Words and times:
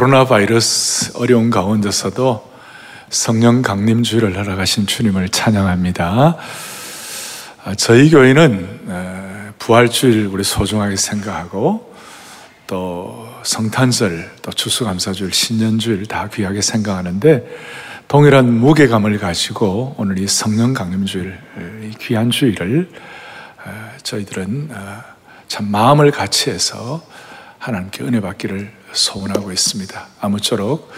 코로나 0.00 0.24
바이러스 0.24 1.12
어려운 1.18 1.50
가운데서도 1.50 2.50
성령 3.10 3.60
강림주의를 3.60 4.34
허락하신 4.34 4.86
주님을 4.86 5.28
찬양합니다. 5.28 6.38
아, 7.64 7.74
저희 7.74 8.08
교회는 8.08 9.56
부활주일 9.58 10.28
우리 10.28 10.42
소중하게 10.42 10.96
생각하고 10.96 11.94
또 12.66 13.28
성탄절, 13.42 14.36
또 14.40 14.50
추수감사주일, 14.50 15.34
신년주일 15.34 16.06
다 16.06 16.30
귀하게 16.32 16.62
생각하는데 16.62 17.44
동일한 18.08 18.54
무게감을 18.54 19.18
가지고 19.18 19.96
오늘 19.98 20.18
이 20.18 20.26
성령 20.26 20.72
강림주일, 20.72 21.38
이 21.82 21.94
귀한 22.00 22.30
주일을 22.30 22.88
저희들은 24.02 24.70
참 25.46 25.70
마음을 25.70 26.10
같이 26.10 26.48
해서 26.48 27.02
하나님께 27.58 28.02
은혜 28.02 28.22
받기를 28.22 28.79
소원하고 28.92 29.52
있습니다. 29.52 30.06
아무쪼록 30.20 30.90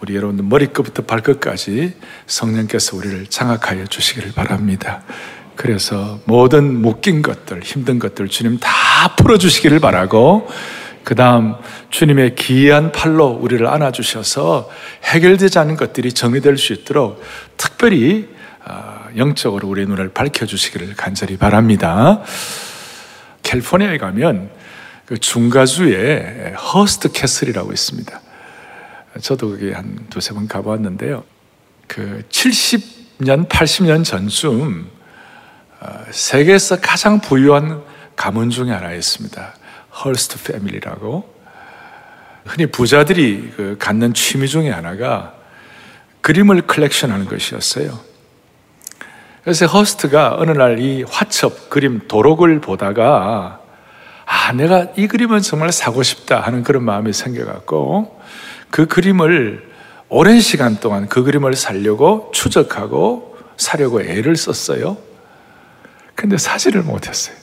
우리 0.00 0.16
여러분들 0.16 0.44
머리끝부터 0.44 1.02
발끝까지 1.04 1.94
성령께서 2.26 2.96
우리를 2.96 3.26
장악하여 3.26 3.86
주시기를 3.86 4.32
바랍니다. 4.32 5.02
그래서 5.54 6.18
모든 6.24 6.80
묶인 6.80 7.22
것들, 7.22 7.62
힘든 7.62 7.98
것들 7.98 8.28
주님 8.28 8.58
다 8.58 8.70
풀어주시기를 9.16 9.78
바라고 9.80 10.48
그 11.04 11.14
다음 11.14 11.54
주님의 11.90 12.34
기이한 12.34 12.92
팔로 12.92 13.28
우리를 13.28 13.66
안아주셔서 13.66 14.70
해결되지 15.04 15.58
않은 15.58 15.76
것들이 15.76 16.12
정리될 16.12 16.56
수 16.58 16.72
있도록 16.72 17.22
특별히 17.56 18.28
아, 18.64 19.08
영적으로 19.16 19.68
우리의 19.68 19.86
눈을 19.88 20.10
밝혀주시기를 20.10 20.94
간절히 20.96 21.36
바랍니다. 21.36 22.22
캘리포니아에 23.42 23.98
가면 23.98 24.50
그 25.06 25.18
중가주에 25.18 26.54
허스트 26.54 27.12
캐슬이라고 27.12 27.72
있습니다. 27.72 28.20
저도 29.20 29.50
거기 29.50 29.72
한 29.72 30.06
두세 30.08 30.32
번 30.32 30.48
가보았는데요. 30.48 31.24
그 31.86 32.22
70년, 32.30 33.48
80년 33.48 34.04
전쯤 34.04 34.88
어, 35.80 36.04
세계에서 36.10 36.80
가장 36.80 37.20
부유한 37.20 37.82
가문 38.16 38.50
중에 38.50 38.70
하나였습니다. 38.70 39.54
허스트 40.04 40.52
family라고. 40.52 41.30
흔히 42.44 42.66
부자들이 42.66 43.52
그 43.56 43.76
갖는 43.78 44.14
취미 44.14 44.48
중에 44.48 44.70
하나가 44.70 45.34
그림을 46.22 46.62
컬렉션하는 46.62 47.26
것이었어요. 47.26 47.98
그래서 49.42 49.66
허스트가 49.66 50.36
어느 50.38 50.52
날 50.52 50.78
이 50.78 51.02
화첩 51.02 51.68
그림 51.68 52.06
도록을 52.06 52.60
보다가 52.60 53.61
아, 54.42 54.50
내가 54.50 54.88
이 54.96 55.06
그림은 55.06 55.40
정말 55.40 55.70
사고 55.70 56.02
싶다 56.02 56.40
하는 56.40 56.64
그런 56.64 56.82
마음이 56.82 57.12
생겨갖고 57.12 58.20
그 58.70 58.86
그림을 58.86 59.70
오랜 60.08 60.40
시간 60.40 60.80
동안 60.80 61.08
그 61.08 61.22
그림을 61.22 61.54
살려고 61.54 62.32
추적하고 62.34 63.38
사려고 63.56 64.02
애를 64.02 64.34
썼어요. 64.34 64.96
근데 66.16 66.36
사지를 66.38 66.82
못했어요. 66.82 67.36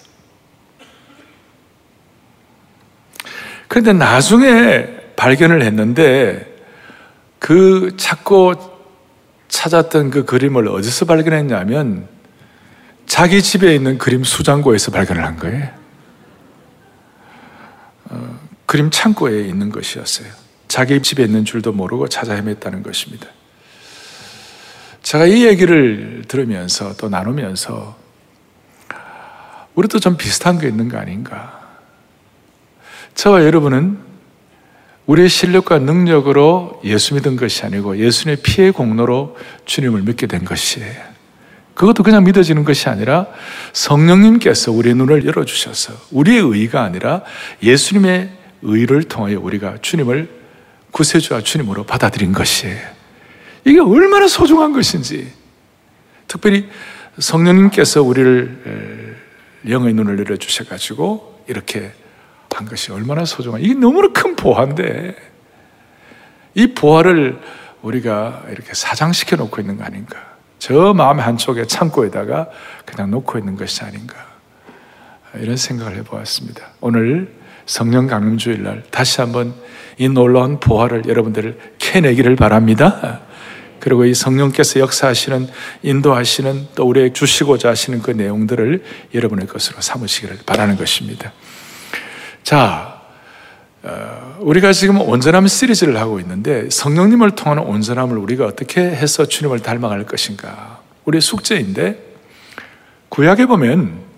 그런데 3.70 3.94
나중에 3.94 4.88
발견을 5.16 5.61
했는데 5.61 6.53
그 7.39 7.95
찾고 7.95 8.55
찾았던 9.47 10.09
그 10.09 10.25
그림을 10.25 10.67
어디서 10.67 11.05
발견했냐면 11.05 12.09
자기 13.05 13.42
집에 13.42 13.73
있는 13.73 13.97
그림 13.97 14.25
수장고에서 14.25 14.92
발견을 14.92 15.25
한 15.25 15.38
거예요. 15.38 15.79
어, 18.70 18.72
그림 18.72 18.92
창고에 18.92 19.42
있는 19.42 19.72
것이었어요. 19.72 20.28
자기 20.67 21.02
집에 21.02 21.23
있는 21.23 21.44
줄도 21.44 21.72
모르고 21.72 22.08
찾아 22.08 22.36
헤맸다는 22.36 22.84
것입니다. 22.84 23.26
제가 25.02 25.26
이 25.26 25.45
얘기를 25.45 26.23
들으면서 26.28 26.95
또 26.98 27.09
나누면서 27.09 27.98
우리도 29.73 29.98
좀 29.98 30.17
비슷한 30.17 30.60
게 30.60 30.67
있는 30.67 30.88
거 30.88 30.99
아닌가. 30.99 31.60
저와 33.16 33.44
여러분은 33.44 33.98
우리의 35.08 35.30
실력과 35.30 35.80
능력으로 35.80 36.80
예수 36.83 37.15
믿은 37.15 37.38
것이 37.38 37.65
아니고 37.65 37.98
예수님의 37.98 38.44
피의 38.44 38.71
공로로 38.71 39.36
주님을 39.65 40.04
믿게 40.04 40.27
된 40.27 40.45
것이에요. 40.45 41.10
그것도 41.73 42.04
그냥 42.04 42.23
믿어지는 42.23 42.65
것이 42.65 42.88
아니라 42.88 43.26
성령님께서 43.73 44.71
우리의 44.71 44.94
눈을 44.94 45.26
열어주셔서 45.26 45.94
우리의 46.11 46.42
의가 46.42 46.83
아니라 46.83 47.23
예수님의 47.64 48.39
의를 48.61 49.03
통하여 49.03 49.39
우리가 49.39 49.77
주님을 49.81 50.30
구세주와 50.92 51.42
주님으로 51.42 51.83
받아들인 51.83 52.31
것이에요. 52.31 52.80
이게 53.65 53.80
얼마나 53.80 54.27
소중한 54.27 54.73
것인지. 54.73 55.31
특별히 56.27 56.70
성령님께서 57.17 58.02
우리를 58.02 59.17
영의 59.67 59.93
눈을 59.93 60.20
열어주셔가지고 60.20 61.43
이렇게 61.47 61.92
한 62.53 62.67
것이 62.67 62.92
얼마나 62.92 63.25
소중한, 63.25 63.61
이게 63.61 63.73
너무나 63.73 64.09
큰 64.11 64.36
보화인데, 64.36 65.15
이 66.55 66.67
보화를 66.73 67.39
우리가 67.81 68.43
이렇게 68.49 68.73
사장시켜 68.73 69.37
놓고 69.37 69.61
있는 69.61 69.77
거 69.77 69.86
아닌가. 69.86 70.37
저 70.58 70.93
마음 70.93 71.20
한쪽에 71.20 71.65
창고에다가 71.65 72.49
그냥 72.86 73.11
놓고 73.11 73.37
있는 73.37 73.55
것이 73.55 73.81
아닌가. 73.83 74.15
이런 75.36 75.55
생각을 75.55 75.95
해보았습니다. 75.97 76.71
오늘 76.81 77.33
성령 77.70 78.08
강림 78.08 78.40
주일 78.40 78.64
날 78.64 78.82
다시 78.90 79.22
한번 79.22 79.54
이 80.00 80.10
놀라운 80.10 80.60
보화를 80.60 81.04
여러분들을 81.08 81.76
캐내기를 81.78 82.36
바랍니다. 82.36 83.20
그리고 83.80 84.06
이 84.06 84.16
성령께서 84.16 84.80
역사하시는 84.80 85.48
인도하시는 85.84 86.70
또 86.74 86.88
우리에게 86.88 87.14
주시고자 87.14 87.70
하시는 87.70 88.02
그 88.02 88.10
내용들을 88.10 88.84
여러분의 89.14 89.46
것으로 89.46 89.82
삼으시기를 89.82 90.40
바라는 90.48 90.78
것입니다. 90.78 91.32
자, 92.42 93.04
어, 93.84 94.38
우리가 94.40 94.74
지금 94.74 95.00
온전함 95.00 95.46
시리즈를 95.46 95.98
하고 95.98 96.20
있는데 96.20 96.68
성령님을 96.72 97.36
통하는 97.36 97.62
온전함을 97.62 98.18
우리가 98.18 98.48
어떻게 98.48 98.82
해서 98.82 99.28
주님을 99.28 99.60
닮아갈 99.60 100.06
것인가? 100.06 100.80
우리의 101.06 101.22
숙제인데 101.22 102.04
구약에 103.10 103.46
보면 103.46 104.08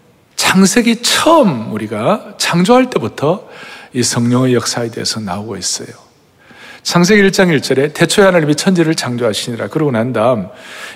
창세기 0.41 1.03
처음 1.03 1.71
우리가 1.71 2.33
창조할 2.39 2.89
때부터 2.89 3.47
이 3.93 4.01
성령의 4.01 4.55
역사에 4.55 4.89
대해서 4.89 5.19
나오고 5.19 5.55
있어요. 5.55 5.89
창세기 6.81 7.21
1장 7.21 7.55
1절에 7.55 7.93
태초에 7.93 8.25
하나님이 8.25 8.55
천지를 8.55 8.95
창조하시니라 8.95 9.67
그러고 9.67 9.91
난 9.91 10.13
다음 10.13 10.47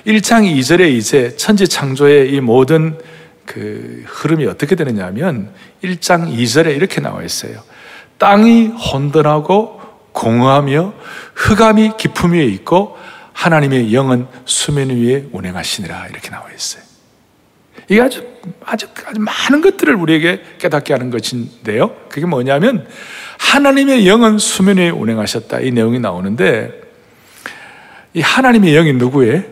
1장 0.07 0.51
2절에 0.51 0.91
이제 0.91 1.37
천지 1.37 1.67
창조의 1.67 2.33
이 2.33 2.41
모든 2.41 2.97
그 3.45 4.03
흐름이 4.07 4.47
어떻게 4.47 4.75
되느냐 4.75 5.05
하면 5.05 5.51
1장 5.83 6.35
2절에 6.35 6.75
이렇게 6.75 6.99
나와 6.99 7.21
있어요. 7.21 7.61
땅이 8.17 8.69
혼돈하고 8.69 9.79
공허하며 10.11 10.93
흑암이 11.35 11.91
깊음 11.97 12.33
위에 12.33 12.45
있고 12.45 12.97
하나님의 13.33 13.93
영은 13.93 14.25
수면 14.45 14.89
위에 14.89 15.27
운행하시니라 15.31 16.07
이렇게 16.07 16.31
나와 16.31 16.51
있어요. 16.51 16.84
이게 17.87 18.01
아주, 18.01 18.25
아주, 18.63 18.87
아주 19.07 19.19
많은 19.19 19.61
것들을 19.61 19.93
우리에게 19.95 20.41
깨닫게 20.57 20.93
하는 20.93 21.11
것인데요. 21.11 21.95
그게 22.09 22.25
뭐냐면, 22.25 22.87
하나님의 23.37 24.07
영은 24.07 24.37
수면 24.37 24.77
위에 24.77 24.89
운행하셨다. 24.89 25.59
이 25.59 25.71
내용이 25.71 25.99
나오는데, 25.99 26.81
이 28.13 28.21
하나님의 28.21 28.73
영이 28.73 28.93
누구예요? 28.93 29.43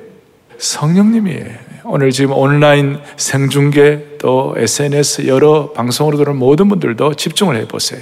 성령님이에요. 0.57 1.73
오늘 1.85 2.11
지금 2.11 2.31
온라인 2.31 2.99
생중계 3.17 4.17
또 4.19 4.55
SNS 4.57 5.27
여러 5.27 5.73
방송으로 5.73 6.17
들은 6.17 6.38
모든 6.38 6.69
분들도 6.69 7.16
집중을 7.16 7.57
해보세요. 7.57 8.01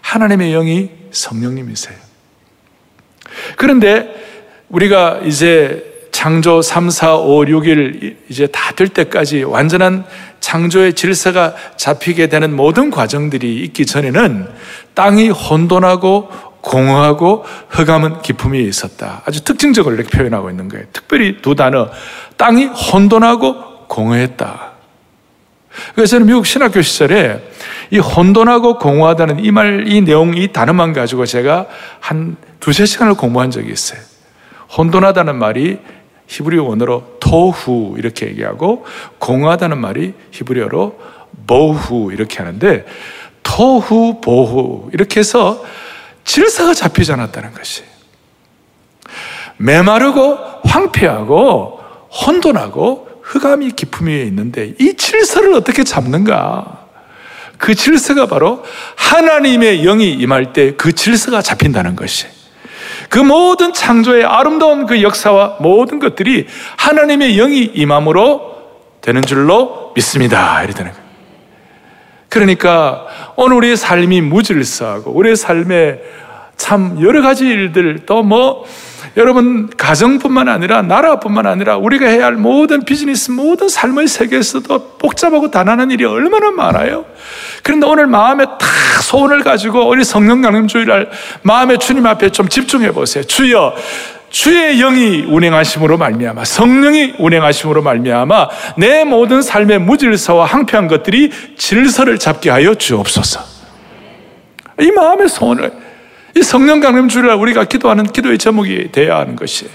하나님의 0.00 0.52
영이 0.52 0.90
성령님이세요. 1.10 1.96
그런데 3.56 4.14
우리가 4.68 5.22
이제 5.24 5.89
창조 6.20 6.60
3, 6.60 6.90
4, 6.90 7.16
5, 7.16 7.44
6일 7.46 8.16
이제 8.28 8.46
다 8.48 8.70
될 8.80 8.88
때까지 8.88 9.42
완전한 9.42 10.04
창조의 10.40 10.94
질서가 10.94 11.54
잡히게 11.76 12.28
되는 12.28 12.54
모든 12.54 12.90
과정들이 12.90 13.56
있기 13.64 13.84
전에는 13.84 14.48
땅이 14.94 15.30
혼돈하고 15.30 16.30
공허하고 16.60 17.44
흑암은 17.68 18.20
기품이 18.22 18.62
있었다. 18.64 19.22
아주 19.24 19.44
특징적으로 19.44 19.94
이렇게 19.94 20.10
표현하고 20.10 20.50
있는 20.50 20.68
거예요. 20.68 20.84
특별히 20.92 21.40
두 21.40 21.54
단어. 21.54 21.88
땅이 22.36 22.66
혼돈하고 22.66 23.86
공허했다. 23.88 24.72
그래서 25.94 26.10
저는 26.12 26.26
미국 26.26 26.46
신학교 26.46 26.82
시절에 26.82 27.42
이 27.90 27.98
혼돈하고 27.98 28.78
공허하다는 28.78 29.44
이 29.44 29.50
말, 29.50 29.84
이 29.88 30.02
내용, 30.02 30.36
이 30.36 30.52
단어만 30.52 30.92
가지고 30.92 31.24
제가 31.24 31.66
한 31.98 32.36
두세 32.60 32.84
시간을 32.84 33.14
공부한 33.14 33.50
적이 33.50 33.72
있어요. 33.72 34.00
혼돈하다는 34.76 35.36
말이 35.36 35.78
히브리어 36.30 36.62
원어로 36.62 37.16
토후 37.18 37.96
이렇게 37.98 38.26
얘기하고 38.28 38.86
공허하다는 39.18 39.78
말이 39.78 40.14
히브리어로 40.30 41.00
보후 41.48 42.12
이렇게 42.12 42.38
하는데 42.38 42.86
토후 43.42 44.20
보후 44.20 44.90
이렇게 44.92 45.20
해서 45.20 45.64
질서가 46.24 46.72
잡히지 46.72 47.12
않았다는 47.12 47.52
것이. 47.52 47.82
메마르고 49.56 50.38
황폐하고 50.64 51.80
혼돈하고 52.26 53.08
흑암이 53.22 53.72
깊음 53.72 54.06
위에 54.06 54.22
있는데 54.22 54.74
이 54.78 54.94
질서를 54.94 55.54
어떻게 55.54 55.82
잡는가? 55.82 56.86
그 57.58 57.74
질서가 57.74 58.26
바로 58.26 58.64
하나님의 58.94 59.82
영이 59.82 60.12
임할 60.12 60.52
때 60.52 60.76
그 60.76 60.92
질서가 60.92 61.42
잡힌다는 61.42 61.96
것이. 61.96 62.26
그 63.10 63.18
모든 63.18 63.72
창조의 63.72 64.24
아름다운 64.24 64.86
그 64.86 65.02
역사와 65.02 65.56
모든 65.58 65.98
것들이 65.98 66.46
하나님의 66.76 67.34
영이 67.34 67.72
임함으로 67.74 68.56
되는 69.00 69.20
줄로 69.22 69.92
믿습니다. 69.96 70.62
이러다는 70.62 70.92
거예요. 70.92 71.04
그러니까 72.28 73.06
오늘 73.34 73.56
우리의 73.56 73.76
삶이 73.76 74.20
무질서하고 74.20 75.10
우리의 75.10 75.34
삶에 75.34 75.98
참 76.56 76.98
여러 77.02 77.20
가지 77.20 77.46
일들 77.46 78.06
또뭐 78.06 78.64
여러분 79.16 79.68
가정뿐만 79.76 80.48
아니라 80.48 80.82
나라뿐만 80.82 81.46
아니라 81.46 81.76
우리가 81.76 82.06
해야 82.06 82.26
할 82.26 82.34
모든 82.34 82.84
비즈니스 82.84 83.30
모든 83.30 83.68
삶의 83.68 84.08
세계에서도 84.08 84.96
복잡하고 84.98 85.50
단단한 85.50 85.90
일이 85.90 86.04
얼마나 86.04 86.50
많아요. 86.50 87.04
그런데 87.62 87.86
오늘 87.86 88.06
마음에 88.06 88.44
다 88.44 88.66
소원을 89.02 89.42
가지고 89.42 89.88
우리 89.88 90.04
성령 90.04 90.42
강림 90.42 90.68
주일날 90.68 91.10
마음에 91.42 91.76
주님 91.76 92.06
앞에 92.06 92.30
좀 92.30 92.48
집중해 92.48 92.92
보세요. 92.92 93.24
주여 93.24 93.74
주의 94.30 94.78
영이 94.78 95.24
운행하심으로 95.26 95.98
말미암아 95.98 96.44
성령이 96.44 97.14
운행하심으로 97.18 97.82
말미암아 97.82 98.48
내 98.76 99.02
모든 99.02 99.42
삶의 99.42 99.80
무질서와 99.80 100.46
항폐한 100.46 100.86
것들이 100.86 101.32
질서를 101.58 102.18
잡게 102.18 102.48
하여 102.48 102.74
주옵소서. 102.74 103.40
이 104.80 104.90
마음의 104.92 105.28
소원을 105.28 105.89
이 106.36 106.42
성령 106.42 106.80
강림 106.80 107.08
주일날 107.08 107.36
우리가 107.36 107.64
기도하는 107.64 108.04
기도의 108.04 108.38
제목이 108.38 108.90
되어야 108.92 109.18
하는 109.18 109.36
것이에요. 109.36 109.72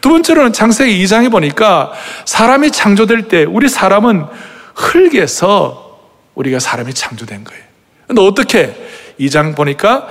두 0.00 0.10
번째로는 0.10 0.52
창세기 0.52 1.02
2장에 1.04 1.30
보니까 1.30 1.92
사람이 2.24 2.70
창조될 2.70 3.28
때 3.28 3.44
우리 3.44 3.68
사람은 3.68 4.26
흙에서 4.74 6.00
우리가 6.34 6.58
사람이 6.58 6.92
창조된 6.94 7.44
거예요. 7.44 7.62
근데 8.06 8.22
어떻게? 8.22 8.74
2장 9.18 9.56
보니까 9.56 10.06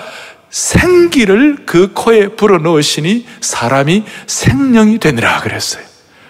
생기를 0.49 1.65
그 1.65 1.91
코에 1.93 2.29
불어 2.29 2.57
넣으시니 2.57 3.27
사람이 3.41 4.03
생명이 4.25 4.99
되느라 4.99 5.41
그랬어요. 5.41 5.83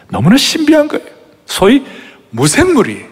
너무나 0.09 0.37
신비한 0.37 0.87
거예요. 0.87 1.05
소위 1.45 1.83
무생물이. 2.31 3.05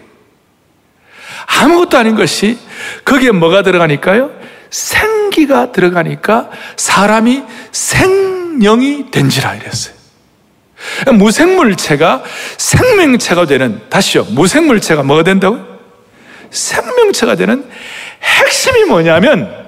아무것도 1.46 1.98
아닌 1.98 2.14
것이 2.14 2.58
거기에 3.04 3.30
뭐가 3.30 3.62
들어가니까요? 3.62 4.30
생 4.70 5.23
기가 5.34 5.72
들어가니까 5.72 6.48
사람이 6.76 7.42
생명이 7.72 9.10
된지라 9.10 9.56
이랬어요. 9.56 9.94
무생물체가 11.12 12.22
생명체가 12.56 13.46
되는, 13.46 13.82
다시요. 13.90 14.24
무생물체가 14.24 15.02
뭐가 15.02 15.24
된다고? 15.24 15.58
생명체가 16.50 17.34
되는 17.34 17.68
핵심이 18.22 18.84
뭐냐면 18.84 19.64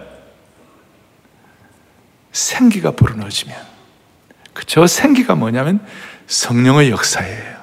생기가 2.31 2.93
불어넣어지면 2.93 3.57
그저 4.53 4.87
생기가 4.87 5.35
뭐냐면 5.35 5.85
성령의 6.29 6.91
역사예요. 6.91 7.57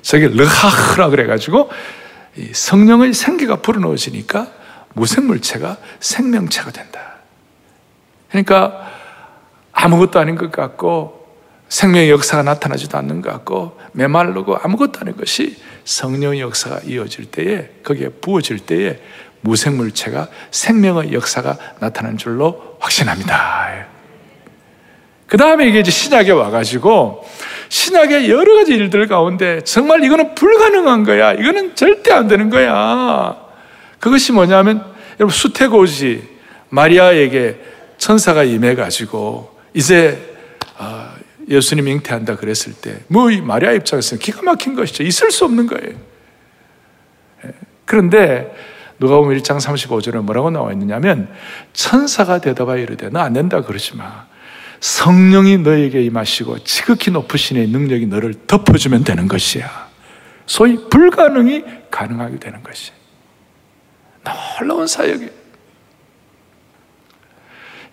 저게 0.00 0.28
르하흐라 0.28 1.10
그래가지고 1.10 1.70
성령의 2.52 3.12
생기가 3.12 3.56
불어넣어지니까 3.56 4.46
무생물체가 4.94 5.76
생명체가 6.00 6.70
된다. 6.70 7.11
그러니까 8.32 8.90
아무것도 9.72 10.18
아닌 10.18 10.36
것 10.36 10.50
같고 10.50 11.22
생명의 11.68 12.10
역사가 12.10 12.42
나타나지도 12.42 12.98
않는 12.98 13.22
것 13.22 13.30
같고 13.30 13.78
메말르고 13.92 14.56
아무것도 14.56 15.00
아닌 15.00 15.16
것이 15.16 15.56
성령의 15.84 16.40
역사가 16.40 16.80
이어질 16.84 17.26
때에 17.26 17.68
거기에 17.84 18.08
부어질 18.08 18.60
때에 18.60 19.00
무생물체가 19.42 20.28
생명의 20.50 21.12
역사가 21.12 21.56
나타난 21.80 22.16
줄로 22.16 22.76
확신합니다. 22.80 23.86
그 25.26 25.36
다음에 25.36 25.66
이게 25.66 25.80
이제 25.80 25.90
신약에 25.90 26.30
와가지고 26.30 27.26
신약의 27.68 28.30
여러 28.30 28.56
가지 28.56 28.74
일들 28.74 29.06
가운데 29.08 29.62
정말 29.62 30.04
이거는 30.04 30.34
불가능한 30.34 31.04
거야. 31.04 31.32
이거는 31.32 31.74
절대 31.74 32.12
안 32.12 32.28
되는 32.28 32.50
거야. 32.50 33.36
그것이 33.98 34.32
뭐냐면 34.32 34.84
여러분 35.18 35.30
수태고지 35.30 36.28
마리아에게 36.68 37.72
천사가 38.02 38.42
임해가지고 38.42 39.58
이제 39.74 40.34
아, 40.76 41.14
예수님 41.48 41.86
잉태한다 41.86 42.36
그랬을 42.36 42.72
때 42.74 42.98
뭐 43.06 43.30
마리아 43.42 43.70
입장에서는 43.72 44.20
기가 44.20 44.42
막힌 44.42 44.74
것이죠. 44.74 45.04
있을 45.04 45.30
수 45.30 45.44
없는 45.44 45.68
거예요. 45.68 45.96
예. 47.46 47.50
그런데 47.84 48.52
누가 48.98 49.16
보면 49.18 49.38
1장 49.38 49.60
35절에 49.60 50.20
뭐라고 50.20 50.50
나와 50.50 50.72
있느냐면 50.72 51.28
천사가 51.72 52.40
대답하여 52.40 52.82
이르되 52.82 53.08
너 53.10 53.20
안 53.20 53.34
된다 53.34 53.62
그러지 53.62 53.96
마. 53.96 54.26
성령이 54.80 55.58
너에게 55.58 56.02
임하시고 56.02 56.64
지극히 56.64 57.12
높으신 57.12 57.56
의 57.56 57.68
능력이 57.68 58.06
너를 58.06 58.34
덮어주면 58.48 59.04
되는 59.04 59.28
것이야. 59.28 59.88
소위 60.46 60.76
불가능이 60.90 61.64
가능하게 61.88 62.40
되는 62.40 62.64
것이. 62.64 62.90
놀라운 64.58 64.88
사역이. 64.88 65.41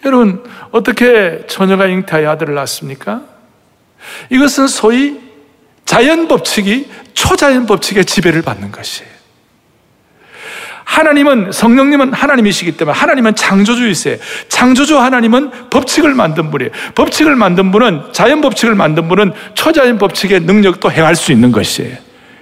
여러분, 0.06 0.44
어떻게 0.72 1.44
처녀가 1.48 1.88
잉태하여 1.88 2.30
아들을 2.32 2.54
낳습니까? 2.54 3.22
이것은 4.30 4.68
소위 4.68 5.20
자연 5.86 6.28
법칙이 6.28 6.90
초자연 7.14 7.66
법칙의 7.66 8.06
지배를 8.06 8.42
받는 8.42 8.72
것이에요. 8.72 9.20
하나님은 10.90 11.52
성령님은 11.52 12.14
하나님이시기 12.14 12.76
때문에 12.78 12.98
하나님은 12.98 13.36
창조주이세요. 13.36 14.18
창조주 14.48 14.98
하나님은 14.98 15.70
법칙을 15.70 16.16
만든 16.16 16.50
분이에요. 16.50 16.72
법칙을 16.96 17.36
만든 17.36 17.72
분은 17.72 18.12
자연 18.12 18.42
법칙을 18.42 18.74
만든 18.74 19.08
분은 19.08 19.34
초자연 19.54 20.00
법칙의 20.00 20.42
능력도 20.42 20.92
행할 20.92 21.16
수 21.16 21.32
있는 21.32 21.52
것이에요. 21.52 21.96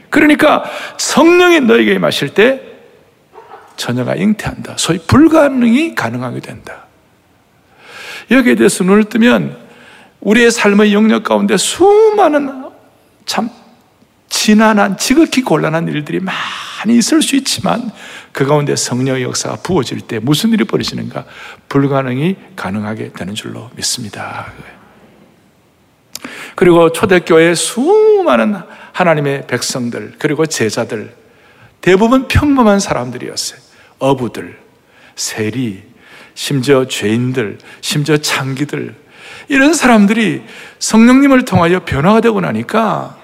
그러니까 0.09 0.63
성령이 0.97 1.61
너에게 1.61 1.93
임하실 1.93 2.29
때 2.29 2.61
처녀가 3.75 4.15
잉태한다. 4.15 4.75
소위 4.77 4.97
불가능이 4.99 5.93
가능하게 5.95 6.39
된다. 6.39 6.86
여기에 8.29 8.55
대해서 8.55 8.83
눈을 8.83 9.05
뜨면 9.05 9.57
우리의 10.21 10.51
삶의 10.51 10.93
영역 10.93 11.23
가운데 11.23 11.57
수많은 11.57 12.65
참 13.25 13.49
지난한 14.29 14.97
지극히 14.97 15.41
곤란한 15.41 15.87
일들이 15.87 16.19
많이 16.19 16.97
있을 16.97 17.21
수 17.21 17.35
있지만 17.35 17.91
그 18.31 18.45
가운데 18.45 18.75
성령의 18.75 19.23
역사가 19.23 19.57
부어질 19.57 20.01
때 20.01 20.19
무슨 20.19 20.51
일이 20.51 20.63
벌어지는가? 20.63 21.25
불가능이 21.69 22.35
가능하게 22.55 23.13
되는 23.13 23.35
줄로 23.35 23.69
믿습니다. 23.75 24.51
그리고 26.55 26.91
초대교회 26.91 27.55
수많은 27.55 28.55
하나님의 28.91 29.47
백성들, 29.47 30.15
그리고 30.17 30.45
제자들, 30.45 31.15
대부분 31.81 32.27
평범한 32.27 32.79
사람들이었어요. 32.79 33.59
어부들, 33.99 34.59
세리, 35.15 35.83
심지어 36.37 36.85
죄인들, 36.87 37.57
심지어 37.81 38.15
창기들, 38.15 38.93
이런 39.47 39.73
사람들이 39.73 40.43
성령님을 40.77 41.45
통하여 41.45 41.83
변화가 41.83 42.21
되고 42.21 42.39
나니까 42.39 43.17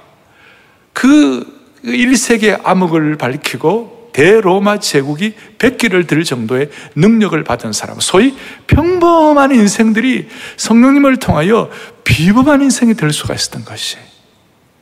그 0.94 1.46
1세기의 1.86 2.62
암흑을 2.64 3.18
밝히고 3.20 4.10
대로마 4.14 4.80
제국이 4.80 5.36
백기를 5.60 6.08
들 6.08 6.24
정도의 6.24 6.72
능력을 6.96 7.44
받은 7.44 7.72
사람, 7.72 8.00
소위 8.00 8.36
평범한 8.66 9.52
인생들이 9.52 10.28
성령님을 10.58 11.18
통하여 11.18 11.70
비범한 12.04 12.64
인생이 12.64 12.96
될 12.96 13.14
수가 13.14 13.36
있었던 13.36 13.64
것이. 13.64 13.98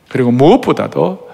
그리고 0.08 0.32
무엇보다도 0.32 1.31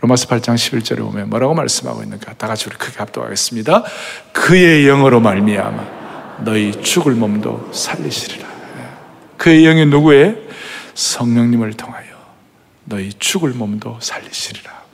로마서 0.00 0.28
8장 0.28 0.54
11절에 0.54 0.98
보면 0.98 1.30
뭐라고 1.30 1.54
말씀하고 1.54 2.02
있는가? 2.02 2.34
다 2.34 2.46
같이 2.46 2.66
우리 2.68 2.76
크게 2.76 2.98
합독하겠습니다. 2.98 3.84
그의 4.32 4.84
영으로 4.84 5.20
말미암아 5.20 6.44
너희 6.44 6.72
죽을 6.82 7.14
몸도 7.14 7.70
살리시리라. 7.72 8.46
그의 9.38 9.62
영이 9.64 9.86
누구의? 9.86 10.46
성령님을 10.94 11.74
통하여 11.74 12.06
너희 12.84 13.12
죽을 13.12 13.50
몸도 13.50 13.98
살리시리라. 14.00 14.84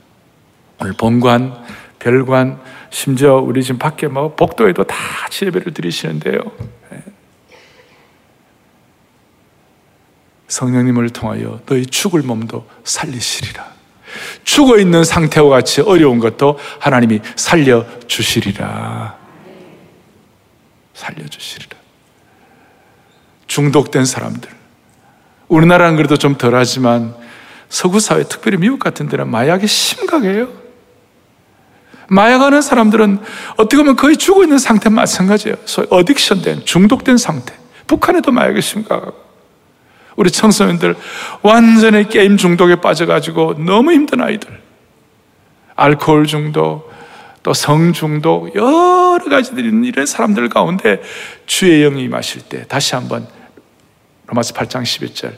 오늘 0.79 0.93
본관 0.93 1.63
별관, 1.99 2.59
심지어 2.89 3.35
우리 3.37 3.63
지금 3.63 3.79
밖에 3.79 4.07
뭐 4.07 4.35
복도에도 4.35 4.83
다 4.83 4.95
예배를 5.41 5.73
드리시는데요. 5.73 6.39
예. 6.91 7.03
성령님을 10.47 11.09
통하여 11.09 11.61
너희 11.65 11.85
죽을 11.85 12.21
몸도 12.21 12.67
살리시리라. 12.83 13.73
죽어 14.43 14.77
있는 14.77 15.03
상태와 15.03 15.49
같이 15.49 15.81
어려운 15.81 16.19
것도 16.19 16.59
하나님이 16.79 17.21
살려 17.35 17.85
주시리라. 18.07 19.17
살려 20.93 21.27
주시리라. 21.27 21.77
중독된 23.47 24.05
사람들. 24.05 24.49
우리나라는 25.47 25.95
그래도 25.95 26.17
좀 26.17 26.37
덜하지만 26.37 27.15
서구 27.69 27.99
사회, 27.99 28.23
특별히 28.23 28.57
미국 28.57 28.79
같은 28.79 29.09
데는 29.09 29.29
마약이 29.29 29.67
심각해요. 29.67 30.47
마약하는 32.07 32.61
사람들은 32.61 33.19
어떻게 33.57 33.77
보면 33.77 33.95
거의 33.95 34.17
죽어 34.17 34.43
있는 34.43 34.57
상태 34.57 34.89
마찬가지예요. 34.89 35.55
소위 35.65 35.87
어딕션된, 35.87 36.65
중독된 36.65 37.17
상태. 37.17 37.55
북한에도 37.87 38.31
마약이 38.31 38.61
심각하고. 38.61 39.15
우리 40.15 40.29
청소년들 40.31 40.95
완전히 41.41 42.07
게임 42.07 42.37
중독에 42.37 42.75
빠져가지고 42.75 43.55
너무 43.65 43.91
힘든 43.91 44.21
아이들. 44.21 44.61
알코올 45.75 46.27
중독, 46.27 46.91
또 47.43 47.53
성 47.53 47.91
중독, 47.91 48.55
여러 48.55 49.19
가지들이 49.29 49.69
이런 49.87 50.05
사람들 50.05 50.47
가운데 50.49 51.01
주의 51.45 51.81
영이 51.81 52.03
임하실 52.03 52.43
때 52.43 52.65
다시 52.67 52.95
한번 52.95 53.27
로마서 54.27 54.53
8장 54.53 54.83
11절 54.83 55.33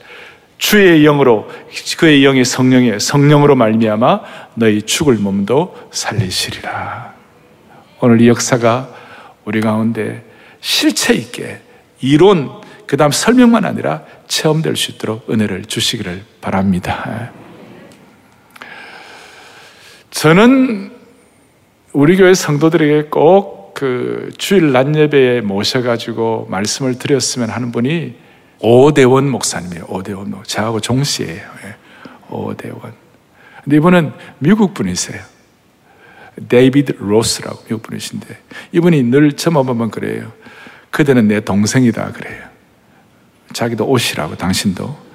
주의 0.58 1.04
영으로 1.04 1.50
그의 1.98 2.22
영이 2.22 2.46
성령의 2.46 3.00
성령으로 3.00 3.56
말미암아 3.56 4.22
너희 4.54 4.84
죽을 4.84 5.16
몸도 5.16 5.90
살리시리라. 5.92 7.14
오늘 8.02 8.22
이 8.22 8.28
역사가 8.28 8.90
우리 9.44 9.60
가운데 9.62 10.24
실체 10.62 11.14
있게 11.14 11.62
이론 12.02 12.50
그 12.96 12.98
다음 12.98 13.12
설명만 13.12 13.66
아니라 13.66 14.04
체험될 14.28 14.78
수 14.78 14.92
있도록 14.92 15.30
은혜를 15.30 15.66
주시기를 15.66 16.24
바랍니다. 16.40 17.32
저는 20.12 20.94
우리 21.92 22.16
교회 22.16 22.34
성도들에게 22.34 23.10
꼭 23.10 23.56
그 23.76 24.32
주일 24.38 24.72
낮 24.72 24.96
예배에 24.96 25.42
모셔가지고 25.42 26.48
말씀을 26.50 26.98
드렸으면 26.98 27.50
하는 27.50 27.72
분이 27.74 28.16
오대원 28.62 29.30
목사님이에요. 29.30 29.86
오대원 29.90 30.32
목. 30.32 30.48
저하고 30.48 30.80
종씨예요. 30.80 31.36
예. 31.36 31.76
오대원. 32.30 32.94
근데 33.64 33.76
이분은 33.76 34.14
미국 34.40 34.74
분이세요. 34.74 35.22
데이비드 36.48 36.94
로스라고 37.00 37.64
미국 37.66 37.84
분이신데 37.84 38.38
이분이 38.72 39.04
늘 39.04 39.34
저만 39.34 39.66
보면 39.66 39.92
그래요. 39.92 40.32
그대는 40.90 41.28
내 41.28 41.42
동생이다 41.42 42.14
그래요. 42.14 42.55
자기도 43.56 43.86
오씨라고 43.86 44.36
당신도. 44.36 45.06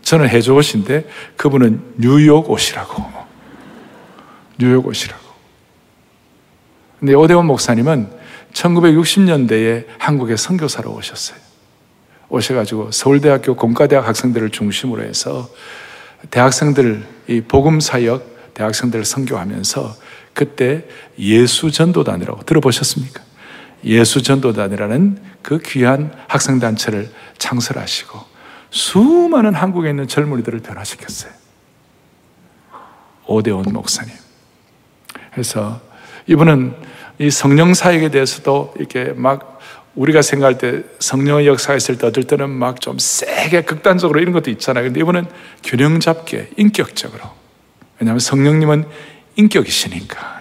저는 0.00 0.30
해주 0.30 0.56
오씨인데 0.56 1.06
그분은 1.36 1.94
뉴욕 1.98 2.50
오씨라고. 2.50 3.04
뉴욕 4.58 4.86
오씨라고. 4.86 5.22
근데 6.98 7.12
오대원 7.12 7.46
목사님은 7.46 8.08
1960년대에 8.54 9.84
한국에 9.98 10.36
선교사로 10.36 10.90
오셨어요. 10.94 11.38
오셔가지고 12.30 12.90
서울대학교 12.92 13.56
공과대학 13.56 14.08
학생들을 14.08 14.48
중심으로 14.48 15.02
해서 15.02 15.50
대학생들, 16.30 17.06
이 17.28 17.42
복음 17.42 17.78
사역 17.78 18.54
대학생들을 18.54 19.04
선교하면서 19.04 19.94
그때 20.32 20.86
예수 21.18 21.70
전도단이라고 21.70 22.44
들어보셨습니까? 22.44 23.22
예수 23.84 24.22
전도단이라는 24.22 25.22
그 25.42 25.58
귀한 25.60 26.12
학생단체를 26.28 27.10
창설하시고 27.38 28.18
수많은 28.70 29.54
한국에 29.54 29.90
있는 29.90 30.08
젊은이들을 30.08 30.60
변화시켰어요. 30.60 31.32
오대원 33.26 33.64
목사님. 33.72 34.14
그래서 35.32 35.80
이분은 36.26 36.74
이 37.18 37.30
성령 37.30 37.74
사역에 37.74 38.10
대해서도 38.10 38.74
이렇게 38.78 39.12
막 39.14 39.60
우리가 39.94 40.22
생각할 40.22 40.58
때 40.58 40.82
성령의 40.98 41.46
역사가 41.46 41.76
있을 41.76 41.98
때 41.98 42.06
어떨 42.06 42.24
때는 42.24 42.50
막 42.50 42.80
좀 42.80 42.98
세게 42.98 43.62
극단적으로 43.62 44.20
이런 44.20 44.32
것도 44.32 44.50
있잖아요. 44.50 44.84
근데 44.84 45.00
이분은 45.00 45.26
균형 45.62 46.00
잡게 46.00 46.50
인격적으로. 46.56 47.22
왜냐하면 48.00 48.18
성령님은 48.18 48.86
인격이시니까. 49.36 50.33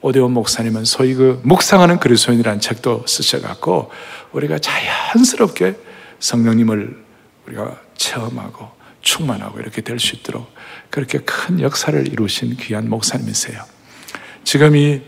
오대원 0.00 0.32
목사님은 0.32 0.84
소위 0.84 1.14
그 1.14 1.40
묵상하는 1.44 1.98
그리스도인이라는 1.98 2.60
책도 2.60 3.04
쓰셔갖고 3.06 3.90
우리가 4.32 4.58
자연스럽게 4.58 5.74
성령님을 6.20 7.04
우리가 7.46 7.80
체험하고 7.96 8.68
충만하고 9.00 9.58
이렇게 9.60 9.80
될 9.82 9.98
수 9.98 10.16
있도록 10.16 10.52
그렇게 10.90 11.18
큰 11.18 11.60
역사를 11.60 12.06
이루신 12.06 12.56
귀한 12.56 12.88
목사님이세요. 12.88 13.62
지금 14.44 14.76
이 14.76 15.00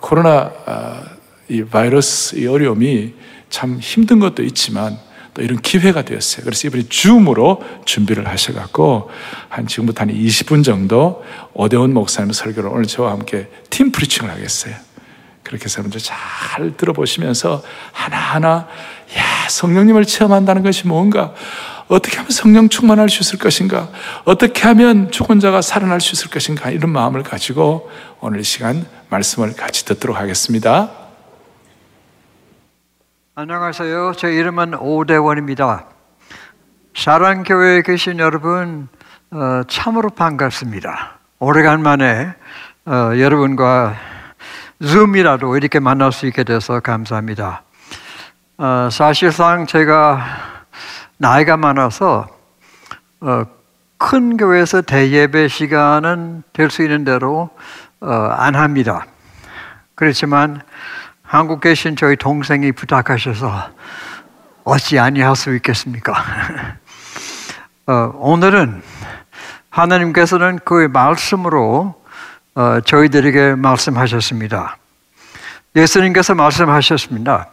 코로나 0.00 0.52
아, 0.66 1.04
이 1.48 1.62
바이러스 1.64 2.36
이 2.36 2.46
어려움이 2.46 3.14
참 3.50 3.78
힘든 3.80 4.18
것도 4.18 4.42
있지만 4.42 4.98
또 5.34 5.42
이런 5.42 5.60
기회가 5.60 6.02
되었어요. 6.02 6.44
그래서 6.44 6.68
이번에 6.68 6.84
줌으로 6.88 7.62
준비를 7.84 8.28
하셔갖고 8.28 9.10
한 9.48 9.66
지금부터 9.66 10.02
한 10.02 10.08
20분 10.10 10.62
정도 10.62 11.24
오대원 11.54 11.94
목사님 11.94 12.32
설교를 12.32 12.68
오늘 12.68 12.84
저와 12.84 13.12
함께 13.12 13.48
팀 13.70 13.92
프리칭을 13.92 14.30
하겠어요. 14.30 14.74
그렇게 15.42 15.64
해서 15.64 15.78
여러분들 15.78 16.00
잘 16.00 16.76
들어보시면서 16.76 17.62
하나하나 17.92 18.68
야 19.16 19.48
성령님을 19.48 20.04
체험한다는 20.04 20.62
것이 20.62 20.86
뭔가 20.86 21.34
어떻게 21.88 22.16
하면 22.16 22.30
성령 22.30 22.68
충만할 22.68 23.10
수 23.10 23.20
있을 23.20 23.38
것인가? 23.38 23.90
어떻게 24.24 24.62
하면 24.62 25.10
죽은 25.10 25.40
자가 25.40 25.60
살아날 25.60 26.00
수 26.00 26.12
있을 26.12 26.30
것인가? 26.30 26.70
이런 26.70 26.90
마음을 26.90 27.22
가지고 27.22 27.90
오늘 28.20 28.40
이 28.40 28.44
시간 28.44 28.86
말씀을 29.08 29.54
같이 29.54 29.84
듣도록 29.84 30.16
하겠습니다. 30.16 31.01
안녕하세요. 33.34 34.12
제 34.18 34.30
이름은 34.34 34.74
오대원입니다. 34.74 35.86
사랑교회에 36.94 37.80
계신 37.80 38.18
여러분, 38.18 38.88
어, 39.30 39.62
참으로 39.68 40.10
반갑습니다. 40.10 41.18
오래간만에 41.38 42.34
어, 42.84 42.92
여러분과 43.18 43.94
줌이라도 44.82 45.56
이렇게 45.56 45.80
만날 45.80 46.12
수 46.12 46.26
있게 46.26 46.44
돼서 46.44 46.80
감사합니다. 46.80 47.62
어, 48.58 48.88
사실상 48.92 49.64
제가 49.66 50.22
나이가 51.16 51.56
많아서 51.56 52.28
어, 53.22 53.44
큰 53.96 54.36
교회에서 54.36 54.82
대예배 54.82 55.48
시간은 55.48 56.42
될 56.52 56.68
수 56.68 56.82
있는 56.82 57.04
대로 57.04 57.48
어, 58.02 58.10
안 58.12 58.56
합니다. 58.56 59.06
그렇지만 59.94 60.60
한국 61.32 61.62
계신 61.62 61.96
저희 61.96 62.14
동생이 62.14 62.72
부탁하셔서 62.72 63.70
어찌 64.64 64.98
아니할 64.98 65.34
수 65.34 65.56
있겠습니까? 65.56 66.12
어, 67.88 68.12
오늘은 68.16 68.82
하나님께서는 69.70 70.58
그 70.62 70.90
말씀으로 70.92 71.94
어, 72.54 72.80
저희들에게 72.84 73.54
말씀하셨습니다. 73.54 74.76
예수님께서 75.74 76.34
말씀하셨습니다. 76.34 77.48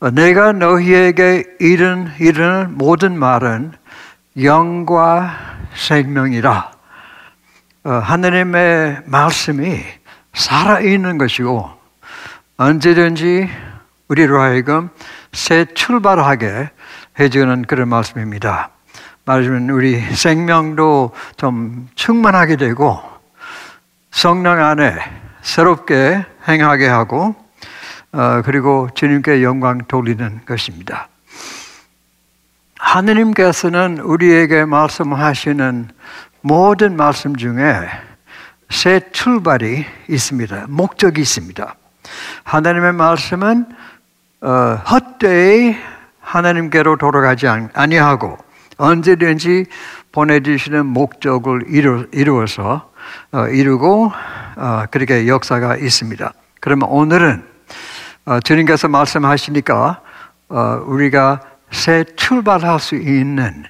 어, 0.00 0.10
내가 0.10 0.52
너희에게 0.52 1.44
이른 1.60 2.10
이른 2.18 2.78
모든 2.78 3.18
말은 3.18 3.72
영과 4.42 5.38
생명이라. 5.74 6.72
어, 7.84 7.90
하나님의 7.90 9.02
말씀이 9.04 9.82
살아있는 10.32 11.18
것이고 11.18 11.81
언제든지 12.62 13.50
우리로 14.06 14.40
하여금 14.40 14.88
새 15.32 15.64
출발하게 15.64 16.70
해주는 17.18 17.62
그런 17.62 17.88
말씀입니다. 17.88 18.70
말하자면 19.24 19.70
우리 19.70 20.00
생명도 20.00 21.12
좀 21.36 21.88
충만하게 21.96 22.54
되고 22.54 23.02
성령 24.12 24.62
안에 24.62 24.94
새롭게 25.42 26.24
행하게 26.46 26.86
하고 26.86 27.34
어, 28.12 28.42
그리고 28.44 28.88
주님께 28.94 29.42
영광 29.42 29.78
돌리는 29.78 30.42
것입니다. 30.44 31.08
하느님께서는 32.78 33.98
우리에게 33.98 34.66
말씀하시는 34.66 35.88
모든 36.42 36.96
말씀 36.96 37.34
중에 37.34 37.74
새 38.70 39.00
출발이 39.10 39.84
있습니다. 40.08 40.66
목적이 40.68 41.22
있습니다. 41.22 41.76
하나님의 42.44 42.92
말씀은 42.92 43.66
어, 44.40 44.48
헛되이 44.90 45.76
하나님께로 46.20 46.96
돌아가지 46.96 47.46
아니하고 47.46 48.38
언제든지 48.78 49.66
보내주시는 50.12 50.86
목적을 50.86 51.64
이루, 51.68 52.42
어서 52.42 52.90
어, 53.32 53.46
이루고 53.48 54.12
어, 54.56 54.84
그렇게 54.90 55.26
역사가 55.26 55.76
있습니다. 55.76 56.32
그러면 56.60 56.88
오늘은 56.88 57.44
어, 58.24 58.40
주님께서 58.40 58.88
말씀하시니까 58.88 60.00
어, 60.48 60.82
우리가 60.86 61.40
새 61.70 62.04
출발할 62.16 62.78
수 62.78 62.94
있는 62.94 63.64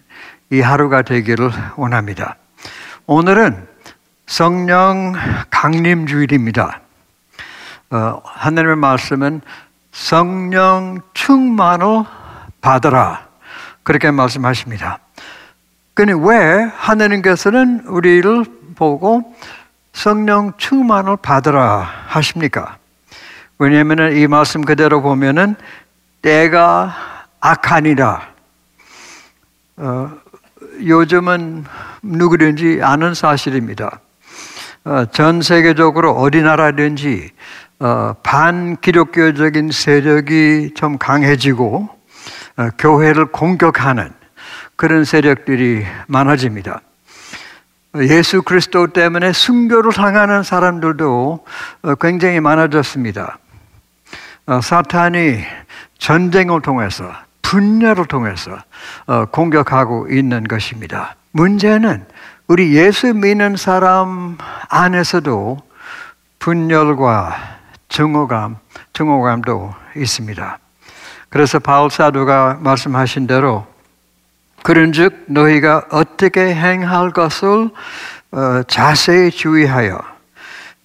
이 0.50 0.60
하루가 0.60 1.02
되기를 1.02 1.50
원합니다. 1.76 2.36
오늘은 3.06 3.66
성령 4.26 5.14
강림 5.50 6.06
주일입니다. 6.06 6.81
어, 7.92 8.22
하나님의 8.24 8.76
말씀은 8.76 9.42
성령 9.92 11.02
충만을 11.12 12.04
받으라. 12.62 13.26
그렇게 13.82 14.10
말씀하십니다. 14.10 14.98
근데 15.92 16.14
왜 16.16 16.62
하나님께서는 16.74 17.82
우리를 17.86 18.44
보고 18.76 19.36
성령 19.92 20.54
충만을 20.56 21.18
받으라 21.18 21.86
하십니까? 22.06 22.78
왜냐하면 23.58 24.16
이 24.16 24.26
말씀 24.26 24.64
그대로 24.64 25.02
보면은 25.02 25.54
때가 26.22 26.96
악하니라. 27.40 28.28
어, 29.76 30.10
요즘은 30.82 31.66
누구든지 32.00 32.80
아는 32.82 33.12
사실입니다. 33.12 34.00
어, 34.84 35.04
전 35.12 35.42
세계적으로 35.42 36.12
어디 36.12 36.40
나라든지 36.40 37.30
어, 37.82 38.14
반기독교적인 38.22 39.72
세력이 39.72 40.74
좀 40.76 40.98
강해지고 40.98 41.88
어, 42.56 42.68
교회를 42.78 43.32
공격하는 43.32 44.12
그런 44.76 45.04
세력들이 45.04 45.84
많아집니다. 46.06 46.80
예수 47.96 48.42
그리스도 48.42 48.92
때문에 48.92 49.32
순교를 49.32 49.92
당하는 49.92 50.44
사람들도 50.44 51.44
어, 51.82 51.94
굉장히 51.96 52.38
많아졌습니다. 52.38 53.38
어, 54.46 54.60
사탄이 54.60 55.40
전쟁을 55.98 56.60
통해서 56.62 57.12
분열을 57.42 58.06
통해서 58.06 58.58
어, 59.06 59.24
공격하고 59.24 60.06
있는 60.08 60.44
것입니다. 60.44 61.16
문제는 61.32 62.06
우리 62.46 62.76
예수 62.76 63.12
믿는 63.12 63.56
사람 63.56 64.38
안에서도 64.68 65.58
분열과 66.38 67.51
증오감, 67.92 68.56
증오감도 68.94 69.74
있습니다. 69.96 70.58
그래서 71.28 71.58
바울 71.58 71.90
사도가 71.90 72.58
말씀하신 72.62 73.26
대로 73.26 73.66
그런즉 74.62 75.26
너희가 75.26 75.86
어떻게 75.90 76.54
행할 76.54 77.10
것을 77.10 77.68
어, 78.30 78.62
자세히 78.66 79.30
주의하여 79.30 80.00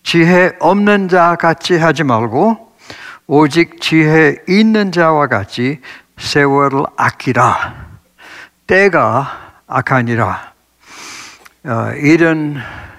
지혜 0.03 0.51
없는 0.59 1.07
자 1.07 1.37
같이 1.37 1.77
하지 1.77 2.03
말고 2.03 2.73
오직 3.27 3.79
지혜 3.79 4.35
있는 4.49 4.91
자와 4.91 5.27
같이 5.27 5.79
세월을 6.17 6.83
아끼라 6.97 7.85
때가 8.67 9.53
악하니라 9.67 10.53
어, 11.67 11.91
이런 12.01 12.57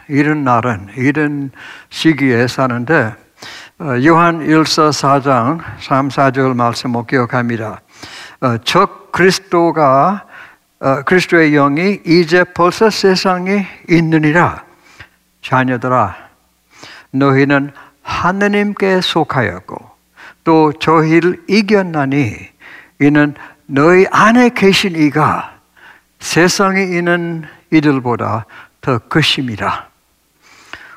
이런 0.09 0.45
날은 0.45 0.89
이런 0.97 1.51
시기에 1.91 2.47
사는데 2.47 2.95
어, 3.05 3.28
요한 3.81 4.41
1서 4.41 4.91
4장 4.91 5.61
3, 5.81 6.09
4절 6.09 6.57
말씀 6.57 6.91
못 6.91 7.07
기억합니다. 7.07 7.81
적 8.65 9.13
그리스도가 9.13 10.27
어, 10.81 11.03
그리스도의 11.03 11.53
영이 11.53 12.01
이제 12.05 12.43
벌써 12.43 12.91
세상에 12.91 13.69
있느니라. 13.89 14.65
자녀들아, 15.43 16.17
너희는 17.13 17.71
하느님께 18.03 19.01
속하였고 19.01 19.77
또 20.43 20.73
저희를 20.73 21.45
이겼나니 21.49 22.37
이는 23.01 23.35
너희 23.67 24.07
안에 24.11 24.51
계신 24.51 24.97
이가 24.97 25.57
세상에 26.19 26.83
있는 26.83 27.45
이들보다 27.73 28.47
더 28.81 28.99
크심이라. 28.99 29.87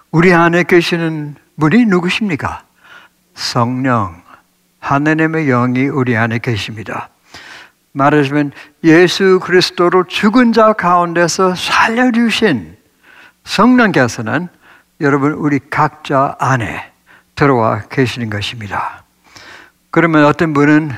우리 0.10 0.34
안에 0.34 0.64
계시는 0.64 1.36
분이 1.60 1.86
누구십니까? 1.86 2.64
성령, 3.42 4.22
하느님의 4.80 5.48
영이 5.48 5.88
우리 5.88 6.16
안에 6.16 6.38
계십니다. 6.38 7.10
말하자면 7.94 8.52
예수 8.84 9.40
그리스도를 9.42 10.04
죽은 10.08 10.54
자 10.54 10.74
가운데서 10.74 11.56
살려주신 11.56 12.78
성령께서는 13.44 14.48
여러분 15.02 15.34
우리 15.34 15.60
각자 15.72 16.36
안에 16.40 16.92
들어와 17.34 17.82
계시는 17.90 18.30
것입니다. 18.30 19.04
그러면 19.90 20.26
어떤 20.26 20.54
분은 20.54 20.92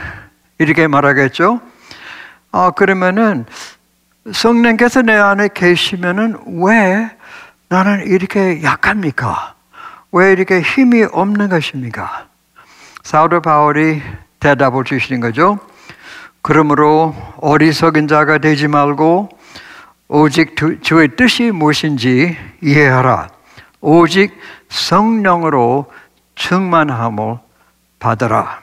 이렇게 0.60 0.88
말하겠죠? 0.88 1.62
아, 2.51 2.71
그러면은 2.71 3.45
성령께서 4.32 5.01
내 5.01 5.13
안에 5.13 5.47
계시면은 5.53 6.62
왜 6.62 7.10
나는 7.69 8.06
이렇게 8.06 8.62
약합니까? 8.62 9.56
왜 10.12 10.32
이렇게 10.34 10.62
힘이 10.62 11.03
없는 11.03 11.49
것입니까? 11.49 12.32
사도 13.03 13.41
바울이 13.41 14.01
대답을 14.39 14.85
주시는 14.85 15.19
거죠. 15.19 15.59
그러므로 16.41 17.15
어리석은 17.37 18.07
자가 18.07 18.37
되지 18.37 18.67
말고 18.67 19.29
오직 20.07 20.55
주의 20.81 21.15
뜻이 21.15 21.51
무엇인지 21.51 22.37
이해하라. 22.61 23.29
오직 23.81 24.37
성령으로 24.69 25.91
충만함을 26.35 27.39
받으라. 27.99 28.61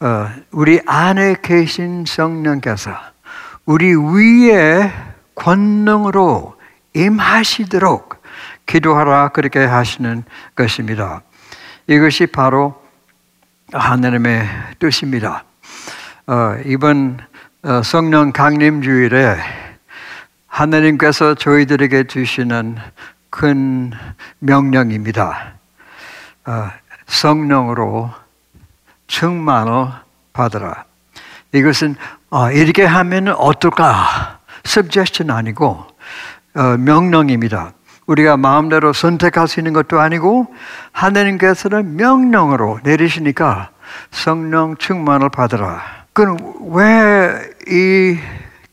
어, 0.00 0.30
우리 0.50 0.80
안에 0.86 1.36
계신 1.42 2.04
성령께서 2.06 2.90
우리 3.66 3.94
위에 3.94 4.90
권능으로 5.34 6.58
임하시도록 6.94 8.22
기도하라 8.66 9.28
그렇게 9.28 9.64
하시는 9.64 10.24
것입니다. 10.54 11.22
이것이 11.86 12.26
바로 12.26 12.79
하나님의 13.72 14.48
뜻입니다. 14.78 15.44
어, 16.26 16.56
이번 16.64 17.18
어, 17.62 17.82
성령 17.82 18.32
강림 18.32 18.82
주일에 18.82 19.36
하나님께서 20.46 21.34
저희들에게 21.34 22.04
주시는 22.04 22.76
큰 23.30 23.92
명령입니다. 24.38 25.54
어, 26.46 26.70
성령으로 27.06 28.10
충만을 29.06 29.88
받으라. 30.32 30.84
이것은 31.52 31.96
어, 32.30 32.50
이렇게 32.50 32.84
하면 32.84 33.28
어떨까? 33.28 34.40
suggestion 34.64 35.36
아니고 35.36 35.86
어, 36.54 36.62
명령입니다. 36.76 37.72
우리가 38.10 38.36
마음대로 38.36 38.92
선택할 38.92 39.46
수 39.46 39.60
있는 39.60 39.72
것도 39.72 40.00
아니고 40.00 40.52
하나님께서는 40.92 41.96
명령으로 41.96 42.80
내리시니까 42.82 43.70
성령 44.10 44.76
충만을 44.76 45.28
받으라. 45.28 45.80
그럼 46.12 46.38
왜 46.70 47.60
이 47.70 48.18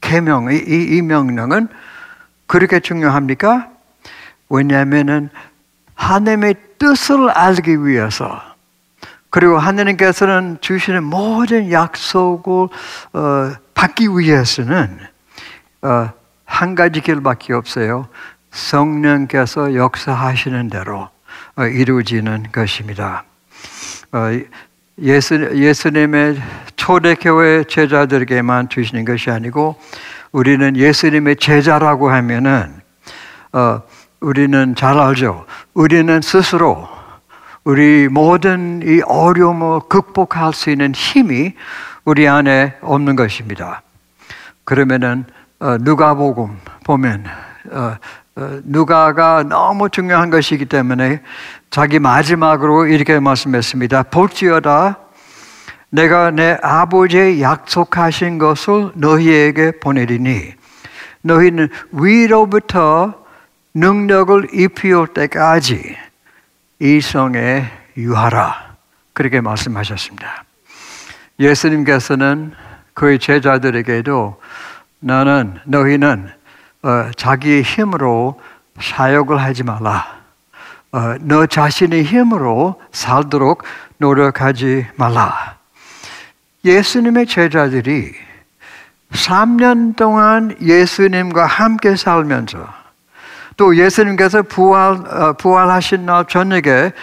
계명, 0.02 0.52
이, 0.52 0.58
이 0.58 1.02
명령은 1.02 1.68
그렇게 2.48 2.80
중요합니까? 2.80 3.70
왜냐하면은 4.50 5.30
하나님의 5.94 6.56
뜻을 6.80 7.30
알기 7.30 7.86
위해서 7.86 8.42
그리고 9.30 9.60
하나님께서는 9.60 10.58
주시는 10.62 11.04
모든 11.04 11.72
약속을 11.72 12.70
어, 13.14 13.52
받기 13.76 14.08
위해서는 14.10 15.00
어, 15.84 16.10
한 16.46 16.76
가지 16.76 17.02
길밖에 17.02 17.54
없어요. 17.54 18.08
성령께서 18.52 19.76
역사하시는 19.76 20.70
대로 20.70 21.10
어, 21.56 21.66
이루어지는 21.66 22.48
것입니다. 22.52 23.24
어, 24.12 24.40
예수, 25.02 25.36
예수님의 25.56 26.42
초대교회 26.76 27.66
제자들에게만 27.66 28.70
주시는 28.70 29.06
것이 29.06 29.30
아니고 29.30 29.80
우리는 30.32 30.76
예수님의 30.76 31.36
제자라고 31.38 32.10
하면은 32.10 32.74
어, 33.54 33.82
우리는 34.20 34.76
잘 34.76 34.98
알죠. 34.98 35.46
우리는 35.74 36.22
스스로 36.22 36.88
우리 37.64 38.08
모든 38.08 38.82
이 38.84 39.02
어려움을 39.02 39.82
극복할 39.90 40.54
수 40.54 40.70
있는 40.70 40.96
힘이 40.96 41.54
우리 42.06 42.28
안에 42.28 42.78
없는 42.82 43.16
것입니다. 43.16 43.82
그러면은 44.64 45.26
어, 45.60 45.78
누가복음 45.80 46.60
보면 46.86 47.26
어, 47.72 47.78
어, 47.80 47.98
누가가 48.64 49.44
너무 49.44 49.90
중요한 49.90 50.30
것이기 50.30 50.66
때문에 50.66 51.22
자기 51.72 52.00
마지막으로 52.00 52.86
이렇게 52.86 53.20
말씀했습니다. 53.20 54.04
볼지어다 54.04 55.00
내가 55.90 56.32
내 56.32 56.58
아버지의 56.62 57.42
약속하신 57.42 58.38
것을 58.38 58.92
너희에게 58.96 59.80
보내리니 59.80 60.54
너희는 61.22 61.70
위로부터 61.92 63.16
능력을 63.74 64.50
입히올 64.54 65.08
때까지 65.08 65.98
이 66.80 67.02
성에 67.02 67.66
유하라. 67.98 68.76
그렇게 69.14 69.42
말씀하셨습니다. 69.42 70.44
예수님께서는 71.40 72.54
그의 72.94 73.20
제자들에게도 73.20 74.40
나는 75.00 75.60
너희는 75.66 76.32
어, 76.88 77.12
자기의 77.18 77.64
힘으로 77.64 78.40
사역을 78.80 79.42
하지 79.42 79.64
말라. 79.64 80.22
어, 80.94 81.16
너 81.20 81.46
자신의 81.46 82.04
힘으로 82.04 82.82
살도록 82.94 83.64
노력하지 83.98 84.88
말라. 84.96 85.58
예수님의 86.64 87.28
제자들이 87.28 88.14
3년 89.12 89.98
동안 89.98 90.56
예수님과 90.62 91.46
함께 91.46 91.98
살면서 91.98 92.66
또 93.58 93.76
예수님께서 93.76 94.44
부활, 94.44 94.94
어, 94.94 95.34
부활하신 95.34 96.06
날 96.06 96.26
저녁에 96.26 96.94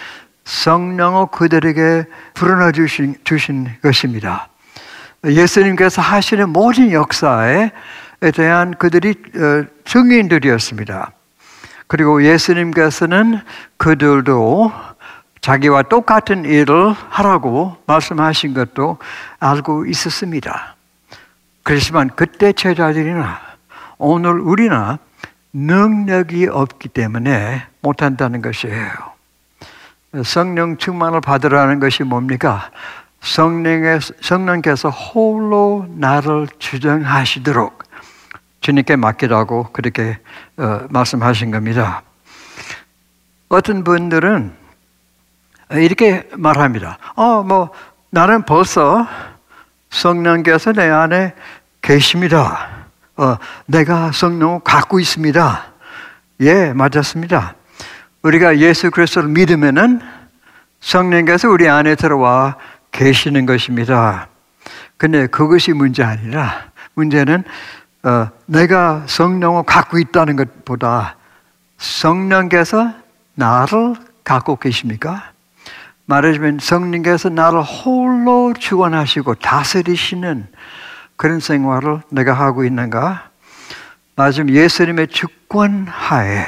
성령을 0.45 1.27
그들에게 1.31 2.05
불어넣어 2.33 2.71
주신, 2.71 3.15
주신 3.23 3.69
것입니다. 3.83 4.47
예수님께서 5.23 6.01
하시는 6.01 6.49
모든 6.49 6.91
역사에 6.91 7.71
대한 8.33 8.73
그들이 8.73 9.11
어, 9.35 9.65
증인들이었습니다. 9.85 11.11
그리고 11.87 12.23
예수님께서는 12.23 13.41
그들도 13.77 14.71
자기와 15.41 15.83
똑같은 15.83 16.43
일을 16.45 16.91
하라고 16.91 17.77
말씀하신 17.85 18.53
것도 18.55 18.97
알고 19.39 19.85
있었습니다. 19.85 20.75
그렇지만 21.61 22.09
그때 22.15 22.51
제자들이나 22.51 23.39
오늘 23.97 24.39
우리나 24.39 24.97
능력이 25.53 26.47
없기 26.47 26.89
때문에 26.89 27.63
못한다는 27.81 28.41
것이에요. 28.41 28.89
성령 30.23 30.77
충만을 30.77 31.21
받으라는 31.21 31.79
것이 31.79 32.03
뭡니까? 32.03 32.71
성령의, 33.21 33.99
성령께서 34.21 34.89
홀로 34.89 35.85
나를 35.89 36.47
주정하시도록 36.59 37.84
주님께 38.65 38.95
맡기라고 38.95 39.69
그렇게 39.73 40.17
어, 40.57 40.87
말씀하신 40.89 41.51
겁니다. 41.51 42.01
어떤 43.47 43.83
분들은 43.83 44.55
이렇게 45.73 46.27
말합니다. 46.35 46.97
어, 47.13 47.43
뭐, 47.43 47.69
나는 48.09 48.41
벌써 48.41 49.07
성령께서 49.91 50.73
내 50.73 50.89
안에 50.89 51.35
계십니다. 51.83 52.87
어, 53.17 53.37
내가 53.67 54.11
성령을 54.11 54.61
갖고 54.63 54.99
있습니다. 54.99 55.65
예, 56.39 56.73
맞았습니다. 56.73 57.53
우리가 58.23 58.57
예수 58.57 58.89
그리스도를 58.89 59.29
믿으면은 59.29 60.01
성령께서 60.79 61.49
우리 61.49 61.69
안에 61.69 61.93
들어와 61.93 62.57
계시는 62.91 63.45
것입니다. 63.45 64.27
근데 64.97 65.27
그것이 65.27 65.73
문제 65.73 66.01
아니라 66.03 66.71
문제는 66.95 67.43
어, 68.05 68.29
내가 68.45 69.03
성령을 69.07 69.63
갖고 69.63 69.97
있다는 69.97 70.35
것보다 70.35 71.15
성령께서 71.79 72.93
나를 73.33 73.95
갖고 74.23 74.57
계십니까? 74.57 75.31
말하자면 76.05 76.59
성령께서 76.61 77.29
나를 77.29 77.63
홀로 77.63 78.53
주관하시고 78.53 79.35
다스리시는 79.35 80.45
그런 81.15 81.39
생활을 81.39 82.01
내가 82.09 82.33
하고 82.33 82.63
있는가? 82.63 83.29
맞으면 84.15 84.53
예수님의 84.53 85.07
주권 85.07 85.87
하에 85.87 86.45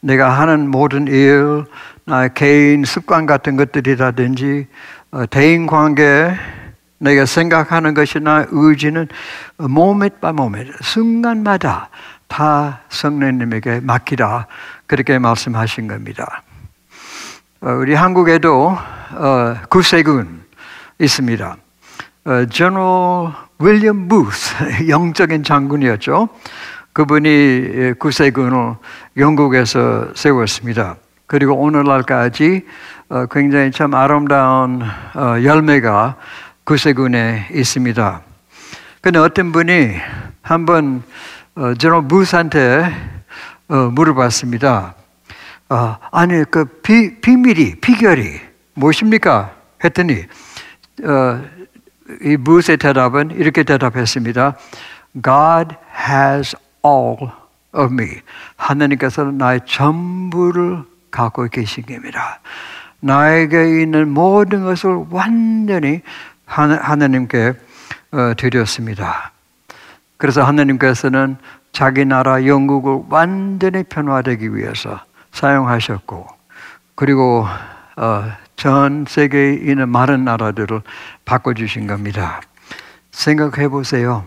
내가 0.00 0.30
하는 0.30 0.68
모든 0.68 1.06
일, 1.06 1.64
나의 2.06 2.30
개인 2.34 2.84
습관 2.84 3.26
같은 3.26 3.56
것들이라든지 3.56 4.66
어, 5.12 5.26
대인 5.26 5.68
관계, 5.68 6.34
내가 7.02 7.26
생각하는 7.26 7.94
것이나 7.94 8.46
의지는 8.50 9.08
모멘 9.58 10.10
바 10.20 10.32
모멘, 10.32 10.72
순간마다 10.80 11.88
다 12.28 12.80
성령님에게 12.90 13.80
맡기라. 13.80 14.46
그렇게 14.86 15.18
말씀하신 15.18 15.88
겁니다. 15.88 16.42
어, 17.60 17.70
우리 17.72 17.94
한국에도 17.94 18.78
어, 19.14 19.56
구세군 19.68 20.42
있습니다. 21.00 21.56
제너럴 22.50 23.32
윌리엄 23.58 24.06
부스, 24.06 24.54
영적인 24.88 25.42
장군이었죠. 25.42 26.28
그분이 26.92 27.94
구세군을 27.98 28.76
영국에서 29.16 30.08
세웠습니다. 30.14 30.96
그리고 31.26 31.54
오늘날까지 31.54 32.64
어, 33.08 33.26
굉장히 33.26 33.72
참 33.72 33.94
아름다운 33.94 34.82
어, 35.14 35.42
열매가 35.42 36.16
구세군에 36.64 37.48
있습니다. 37.52 38.22
근데 39.00 39.18
어떤 39.18 39.52
분이 39.52 39.96
한번 40.42 41.02
어, 41.54 41.74
부스한테 42.08 42.94
물어봤습니다. 43.68 44.94
아니 46.10 46.44
그 46.50 46.64
비, 46.82 47.20
비밀이 47.20 47.76
비결이 47.76 48.40
무엇입니까? 48.74 49.54
했더니 49.82 50.26
이 52.22 52.36
무스의 52.36 52.76
대답은 52.76 53.30
이렇게 53.32 53.62
대답했습니다. 53.62 54.56
God 55.22 55.74
has 56.08 56.54
all 56.84 57.16
of 57.74 57.92
me. 57.92 58.20
하나님께서는 58.56 59.38
나의 59.38 59.60
전부를 59.66 60.84
갖고 61.10 61.48
계신 61.48 61.84
겁니다. 61.84 62.40
나에게 63.00 63.82
있는 63.82 64.10
모든 64.10 64.64
것을 64.64 65.06
완전히 65.10 66.02
하나님께 66.52 67.54
어, 68.12 68.34
드렸습니다. 68.36 69.32
그래서 70.18 70.42
하나님께서는 70.42 71.36
자기 71.72 72.04
나라 72.04 72.46
영국을 72.46 73.04
완전히 73.08 73.82
변화되기 73.84 74.54
위해서 74.54 75.00
사용하셨고, 75.32 76.26
그리고 76.94 77.46
어, 77.96 78.32
전 78.56 79.06
세계에 79.08 79.54
있는 79.54 79.88
많은 79.88 80.24
나라들을 80.24 80.82
바꿔주신 81.24 81.86
겁니다. 81.86 82.42
생각해 83.10 83.68
보세요. 83.68 84.24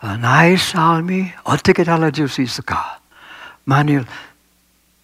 어, 0.00 0.16
나의 0.16 0.56
삶이 0.56 1.32
어떻게 1.44 1.84
달라질 1.84 2.28
수 2.28 2.40
있을까? 2.40 2.98
만일 3.64 4.04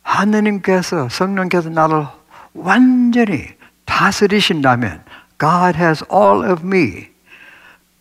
하느님께서 0.02 1.08
성령께서 1.10 1.68
나를 1.68 2.06
완전히 2.54 3.48
다스리신다면 3.84 5.04
God 5.38 5.76
has 5.76 6.04
all 6.12 6.50
of 6.50 6.64
me 6.64 7.08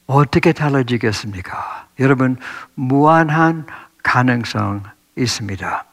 어떻게 0.07 0.51
달라지겠습니까? 0.51 1.87
여러분 1.99 2.37
무한한 2.75 3.65
가능성 4.03 4.83
있습니다. 5.17 5.85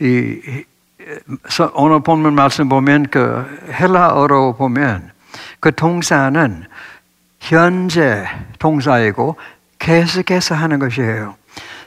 이, 0.00 0.64
오늘 1.74 2.00
본문 2.00 2.34
말씀 2.34 2.68
보면 2.68 3.06
그 3.10 3.44
헬라어로 3.72 4.56
보면 4.56 5.10
그 5.60 5.74
동사는 5.74 6.64
현재 7.40 8.26
동사이고 8.58 9.36
계속해서 9.78 10.54
하는 10.54 10.78
것이에요. 10.78 11.36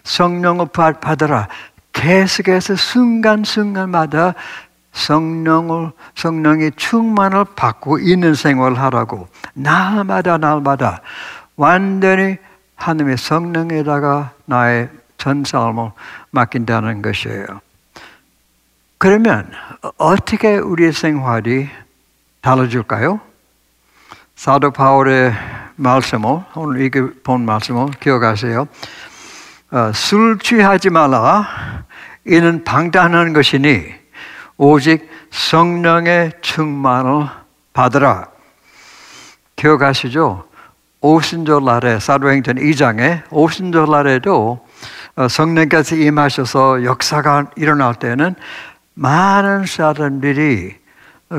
성령을 0.04 0.68
받으라. 0.72 1.48
계속해서 1.94 2.76
순간순간마다 2.76 4.36
성령을, 4.96 5.92
성령의 6.16 6.72
충만을 6.78 7.46
받고 7.56 8.00
있는 8.00 8.34
생활을 8.34 8.80
하라고. 8.80 9.28
날마다, 9.54 10.38
날마다 10.38 11.02
완전히 11.58 12.38
하나님의 12.76 13.18
성령에다가 13.18 14.32
나의 14.46 14.90
전 15.18 15.44
삶을 15.44 15.92
맡긴다는 16.32 17.02
것이에요. 17.02 17.46
그러면 18.98 19.52
어떻게 19.98 20.58
우리의 20.58 20.94
생활이 20.94 21.70
달라질까요? 22.42 23.20
사도 24.36 24.72
바울의 24.72 25.34
말씀을 25.76 26.42
오늘 26.56 26.82
이게 26.82 27.02
본 27.24 27.46
말씀을 27.46 27.92
기억하세요. 28.00 28.68
어, 29.72 29.92
술 29.94 30.40
취하지 30.40 30.90
말라. 30.90 31.84
이는 32.26 32.64
방단하는 32.64 33.34
것이니 33.34 34.05
오직 34.58 35.10
성령의 35.32 36.32
충만을 36.42 37.28
받으라. 37.74 38.28
기억하시죠? 39.56 40.46
오순절날에 41.02 42.00
사도행전 42.00 42.56
2장에 42.56 43.24
오순절날에도 43.30 44.66
어, 45.18 45.28
성령께서 45.28 45.96
임하셔서 45.96 46.84
역사가 46.84 47.52
일어날 47.56 47.96
때는 47.96 48.36
많은 48.96 49.66
사람들이 49.66 50.76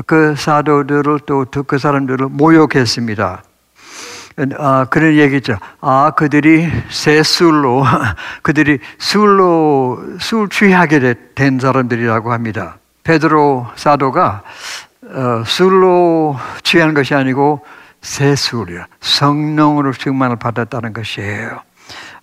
그 0.05 0.35
사도들을 0.35 1.19
또 1.21 1.45
그 1.45 1.77
사람들을 1.77 2.27
모욕했습니다. 2.29 3.43
아, 4.59 4.85
그런 4.89 5.15
얘기죠. 5.15 5.57
아, 5.81 6.11
그들이 6.15 6.69
새 6.89 7.23
술로, 7.23 7.83
그들이 8.43 8.77
술로, 8.99 9.99
술 10.19 10.47
취하게 10.49 11.15
된 11.33 11.59
사람들이라고 11.59 12.31
합니다. 12.31 12.77
베드로 13.07 13.67
사도가 13.77 14.43
어, 15.09 15.43
술로 15.45 16.37
취한 16.63 16.93
것이 16.93 17.15
아니고 17.15 17.65
새 18.01 18.35
술이야. 18.35 18.87
성령으로 18.99 19.93
충만을 19.93 20.35
받았다는 20.35 20.91
것이에요. 20.91 21.61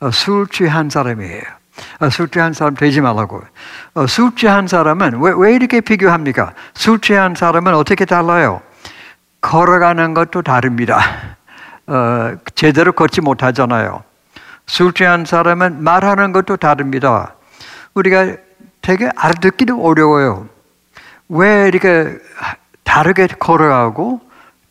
어, 0.01 0.11
술 0.11 0.47
취한 0.47 0.91
사람이에요. 0.91 1.43
어, 2.01 2.11
술 2.11 2.29
취한 2.29 2.53
사람 2.53 2.75
되지 2.75 3.01
말라고. 3.01 3.43
어, 3.95 4.07
술 4.07 4.37
취한 4.37 4.69
사람은 4.69 5.23
왜, 5.23 5.33
왜 5.35 5.55
이렇게 5.55 5.81
비교합니까? 5.81 6.53
술 6.75 7.01
취한 7.01 7.35
사람은 7.35 7.75
어떻게 7.75 8.05
달라요? 8.05 8.61
걸어가는 9.41 10.13
것도 10.13 10.43
다릅니다. 10.43 11.01
어, 11.87 12.35
제대로 12.55 12.93
걷지 12.93 13.23
못하잖아요. 13.23 14.05
술 14.67 14.93
취한 14.93 15.25
사람은 15.25 15.83
말하는 15.83 16.33
것도 16.33 16.59
다릅니다. 16.59 17.37
우리가 17.95 18.37
되게 18.83 19.09
알아듣기도 19.17 19.83
어려워요. 19.83 20.54
왜 21.29 21.69
이렇게 21.69 22.19
다르게 22.83 23.27
걸어가고 23.27 24.21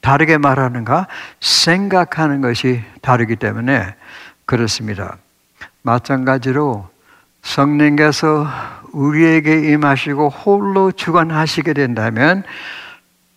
다르게 0.02 0.38
말하는가? 0.38 1.08
생각하는 1.40 2.42
것이 2.42 2.84
다르기 3.02 3.36
때문에 3.38 3.96
그렇습니다. 4.46 5.18
마찬가지로 5.82 6.90
성령께서 7.42 8.48
우리에게 8.92 9.72
임하시고 9.72 10.30
홀로 10.30 10.92
주관하시게 10.92 11.74
된다면 11.74 12.44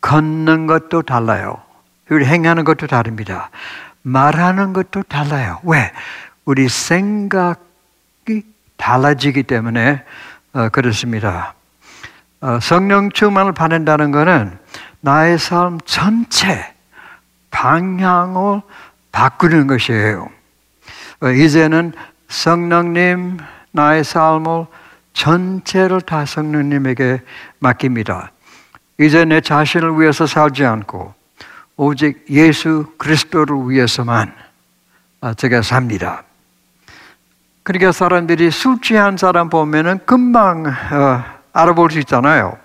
걷는 0.00 0.66
것도 0.66 1.02
달라요. 1.02 1.61
우리 2.11 2.24
행하는 2.24 2.64
것도 2.64 2.87
다릅니다. 2.87 3.50
말하는 4.02 4.72
것도 4.72 5.02
달라요. 5.02 5.59
왜? 5.64 5.90
우리 6.44 6.68
생각이 6.68 7.59
달라지기 8.76 9.42
때문에 9.42 10.05
어, 10.52 10.68
그렇습니다. 10.68 11.55
어, 12.46 12.61
성령 12.61 13.11
충만을 13.11 13.50
받는다는 13.50 14.12
것은 14.12 14.56
나의 15.00 15.37
삶 15.37 15.80
전체 15.85 16.72
방향을 17.50 18.62
바꾸는 19.11 19.66
것이에요. 19.66 20.28
어, 21.22 21.28
이제는 21.28 21.92
성령님 22.28 23.38
나의 23.72 24.04
삶을 24.04 24.66
전체를 25.12 26.02
다 26.02 26.24
성령님에게 26.24 27.20
맡깁니다. 27.59 28.30
이제 29.00 29.24
내 29.24 29.40
자신을 29.40 29.98
위해서 29.98 30.24
살지 30.24 30.64
않고 30.64 31.14
오직 31.76 32.26
예수 32.30 32.87
그리스도를 32.96 33.70
위해서만 33.70 34.32
아, 35.20 35.35
제가 35.35 35.62
삽니다. 35.62 36.22
그러니까 37.64 37.90
사람들이 37.90 38.52
술 38.52 38.80
취한 38.80 39.16
사람 39.16 39.50
보면은 39.50 39.98
금방 40.06 40.66
어, 40.66 41.36
알아볼 41.56 41.90
수 41.90 41.98
있잖아요. 42.00 42.56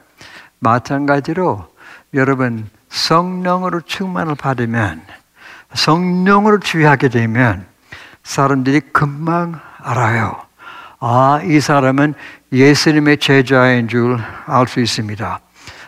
마찬가지로 0.59 1.65
여러분 2.13 2.69
성령으로 2.89 3.81
충만을 3.81 4.35
받으면 4.35 5.01
성령으로 5.73 6.59
주의하게 6.59 7.09
되면 7.09 7.65
사람들이 8.23 8.81
금방 8.91 9.59
알아요. 9.79 10.35
아, 10.99 11.41
이 11.43 11.59
사람은 11.59 12.13
예수님의 12.51 13.17
제자인 13.17 13.87
줄 13.87 14.19
알 14.45 14.67
수 14.67 14.79
있습니다. 14.81 15.39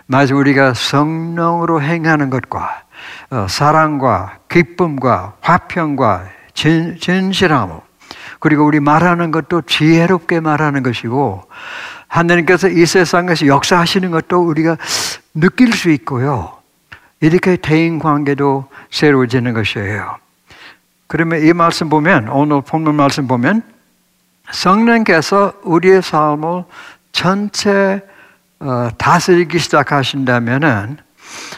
마치 0.08 0.34
우리가 0.34 0.74
성령으로 0.74 1.82
행하는 1.82 2.30
것과 2.30 2.84
어, 3.30 3.48
사랑과 3.50 4.38
기쁨과 4.50 5.36
화평과 5.42 6.26
진, 6.54 6.98
진실함 7.00 7.82
그리고 8.40 8.66
우리 8.66 8.80
말하는 8.80 9.32
것도 9.32 9.62
지혜롭게 9.62 10.40
말하는 10.40 10.84
것이고 10.84 11.44
하나님께서 12.14 12.70
이 12.70 12.86
세상에서 12.86 13.48
역사하시는 13.48 14.12
것도 14.12 14.40
우리가 14.48 14.78
느낄 15.34 15.74
수 15.74 15.90
있고요. 15.90 16.58
이렇게 17.22 17.56
대인 17.56 17.98
관계도 17.98 18.70
새로워지는 18.92 19.54
것이에요. 19.54 20.18
그러면 21.08 21.44
이 21.44 21.54
말씀 21.54 21.90
보면 21.90 22.28
오늘 22.30 22.62
본문 22.62 22.94
말씀 22.96 23.28
보면 23.28 23.64
성령께서 24.52 25.54
우리의 25.64 26.04
삶을 26.04 26.66
전체 27.12 28.02
어, 28.60 28.90
다스리기 28.98 29.58
시작하신다면은 29.58 30.98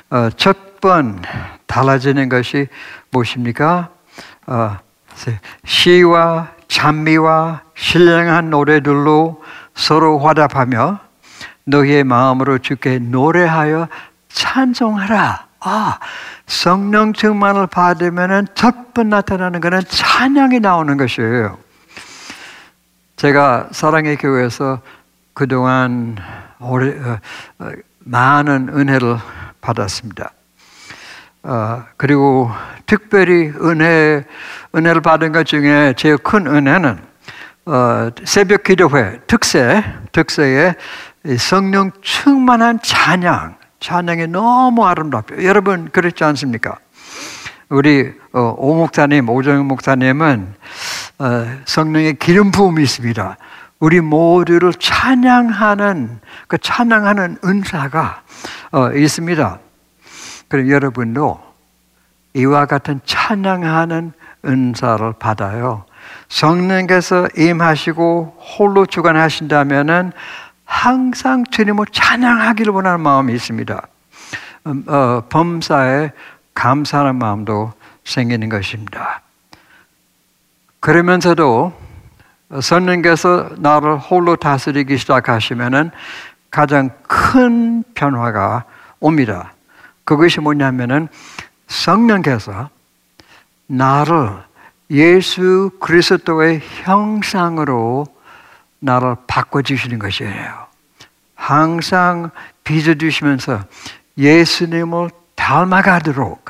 어, 0.10 0.30
첫번 0.38 1.22
달라지는 1.66 2.30
것이 2.30 2.68
무엇입니까? 3.12 3.90
어, 4.48 4.78
시와 5.66 6.52
찬미와 6.70 7.62
신령한 7.76 8.50
노래들로 8.50 9.42
서로 9.76 10.20
화답하며 10.20 11.00
너희의 11.66 12.04
마음으로 12.04 12.58
주께 12.60 12.98
노래하여 13.00 13.88
찬송하라. 14.30 15.46
아, 15.62 16.00
성령 16.46 17.14
충만을 17.14 17.68
받으면 17.68 18.48
첫번 18.56 19.10
나타나는 19.10 19.62
것은 19.62 19.82
찬양이 19.88 20.60
나오는 20.60 20.96
것이에요. 20.98 21.58
제가 23.16 23.70
사랑의 23.72 24.18
교회에서 24.18 24.82
그동안 25.34 26.18
오래, 26.60 26.90
어, 27.00 27.20
어, 27.60 27.72
많은 28.00 28.70
은혜를 28.70 29.18
받았습니다. 29.62 30.32
어, 31.44 31.84
그리고 31.98 32.52
특별히 32.86 33.52
은혜, 33.62 34.24
은혜를 34.76 35.02
받은 35.02 35.32
것 35.32 35.46
중에 35.46 35.94
제일 35.98 36.18
큰 36.18 36.46
은혜는 36.48 37.00
어, 37.66 38.10
새벽 38.26 38.64
기도회 38.64 39.22
특세, 39.26 39.84
특세에 40.12 40.76
성령 41.40 41.92
충만한 42.02 42.80
찬양, 42.82 43.58
찬양이 43.80 44.28
너무 44.28 44.86
아름답죠. 44.86 45.44
여러분 45.44 45.90
그렇지 45.90 46.24
않습니까? 46.24 46.78
우리 47.70 48.14
어, 48.34 48.54
오 48.58 48.76
목사님, 48.76 49.28
오정영 49.28 49.68
목사님은 49.68 50.54
어, 51.18 51.58
성령의 51.66 52.16
기름 52.16 52.52
부음이 52.52 52.84
있습니다. 52.84 53.38
우리 53.80 54.00
모두를 54.00 54.72
찬양하는 54.74 56.20
그 56.48 56.60
찬양하는 56.60 57.40
은사가 57.44 58.22
어, 58.72 58.92
있습니다. 58.92 59.60
그럼 60.48 60.70
여러분도 60.70 61.42
이와 62.36 62.68
같은 62.68 63.00
찬양하는 63.06 64.14
은사를 64.46 65.14
받아요. 65.18 65.86
성령께서 66.36 67.30
임하시고 67.38 68.36
홀로 68.38 68.86
주관하신다면은 68.86 70.12
항상 70.66 71.46
주님을 71.50 71.86
찬양하기를 71.94 72.74
원하는 72.74 73.00
마음이 73.00 73.34
있습니다. 73.34 73.88
음, 74.68 74.84
어, 74.86 75.24
범사에 75.30 76.12
감사하는 76.54 77.16
마음도 77.16 77.72
생기는 78.04 78.50
것입니다. 78.50 79.22
그러면서도 80.82 81.72
성령께서 82.62 83.52
나를 83.58 83.98
홀로 83.98 84.36
다스리기 84.36 84.98
시작하시면은 84.98 85.92
가장 86.52 86.90
큰 87.04 87.82
변화가 87.94 88.66
옵니다. 89.00 89.54
그것이 90.04 90.42
뭐냐면은 90.42 91.08
성령께서 91.68 92.70
나를 93.68 94.44
예수 94.92 95.72
그리스도의 95.80 96.62
형상으로 96.84 98.06
나를 98.80 99.16
바꿔주시는 99.28 100.00
것이에요. 100.00 100.66
항상 101.34 102.30
빚어주시면서 102.64 103.64
예수님을 104.18 105.10
닮아가도록 105.36 106.50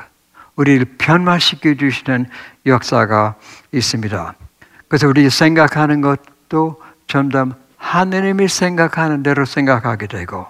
우리를 0.56 0.84
변화시켜 0.98 1.74
주시는 1.74 2.26
역사가 2.64 3.34
있습니다. 3.72 4.34
그래서 4.88 5.08
우리 5.08 5.28
생각하는 5.28 6.00
것도 6.00 6.80
점점 7.06 7.54
하느님이 7.76 8.48
생각하는 8.48 9.22
대로 9.22 9.44
생각하게 9.44 10.06
되고 10.06 10.46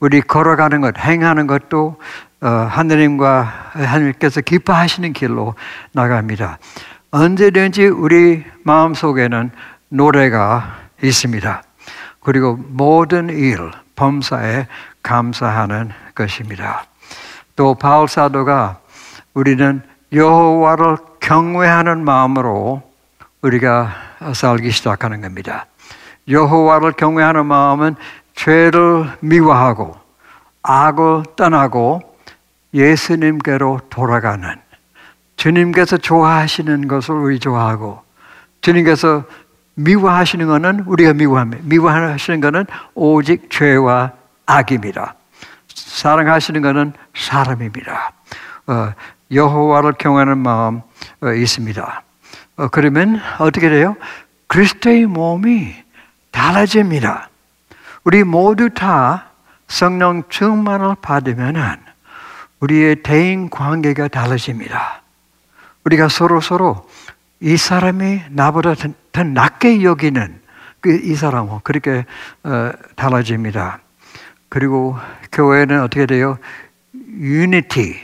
우리 0.00 0.20
걸어가는 0.20 0.80
것, 0.80 0.98
행하는 0.98 1.46
것도 1.46 1.96
어, 2.40 2.48
하느님과 2.48 3.70
하나님께서 3.72 4.40
기뻐하시는 4.40 5.12
길로 5.12 5.54
나갑니다. 5.92 6.58
언제든지 7.12 7.88
우리 7.88 8.42
마음 8.64 8.94
속에는 8.94 9.50
노래가 9.90 10.78
있습니다. 11.02 11.62
그리고 12.20 12.56
모든 12.56 13.28
일, 13.28 13.70
범사에 13.96 14.66
감사하는 15.02 15.90
것입니다. 16.14 16.86
또 17.54 17.74
바울 17.74 18.08
사도가 18.08 18.78
우리는 19.34 19.82
여호와를 20.10 20.96
경외하는 21.20 22.02
마음으로 22.02 22.82
우리가 23.42 23.92
살기 24.34 24.70
시작하는 24.70 25.20
겁니다. 25.20 25.66
여호와를 26.28 26.92
경외하는 26.92 27.44
마음은 27.44 27.94
죄를 28.34 29.10
미워하고 29.20 29.96
악을 30.62 31.24
떠나고 31.36 32.00
예수님께로 32.72 33.80
돌아가는 33.90 34.56
주님께서 35.42 35.96
좋아하시는 35.96 36.86
것을 36.86 37.16
우리 37.16 37.40
좋아하고 37.40 38.00
주님께서 38.60 39.24
미워하시는 39.74 40.46
것은 40.46 40.84
우리가 40.86 41.14
미워합니다. 41.14 41.64
미워하시는 41.66 42.40
것은 42.40 42.66
오직 42.94 43.50
죄와 43.50 44.12
악입니다. 44.46 45.16
사랑하시는 45.66 46.62
것은 46.62 46.92
사람입니다. 47.16 48.12
어, 48.68 48.92
여호와를 49.32 49.94
경외하는 49.98 50.38
마음 50.38 50.80
어, 51.20 51.32
있습니다. 51.32 52.02
어, 52.58 52.68
그러면 52.68 53.20
어떻게 53.40 53.68
돼요? 53.68 53.96
그리스도의 54.46 55.06
몸이 55.06 55.74
달라집니다. 56.30 57.30
우리 58.04 58.22
모두 58.22 58.70
다 58.70 59.30
성령 59.66 60.22
충만을 60.28 60.94
받으면 61.02 61.80
우리의 62.60 63.02
대인 63.02 63.50
관계가 63.50 64.06
달라집니다. 64.06 65.01
우리가 65.84 66.08
서로 66.08 66.40
서로 66.40 66.88
이 67.40 67.56
사람이 67.56 68.22
나보다 68.30 68.74
더, 68.74 68.88
더 69.10 69.24
낮게 69.24 69.82
여기는 69.82 70.40
그이 70.80 71.14
사람은 71.14 71.60
그렇게 71.62 72.04
어, 72.44 72.72
달라집니다. 72.96 73.80
그리고 74.48 74.96
교회는 75.30 75.80
어떻게 75.80 76.06
돼요? 76.06 76.38
유니티 76.94 77.96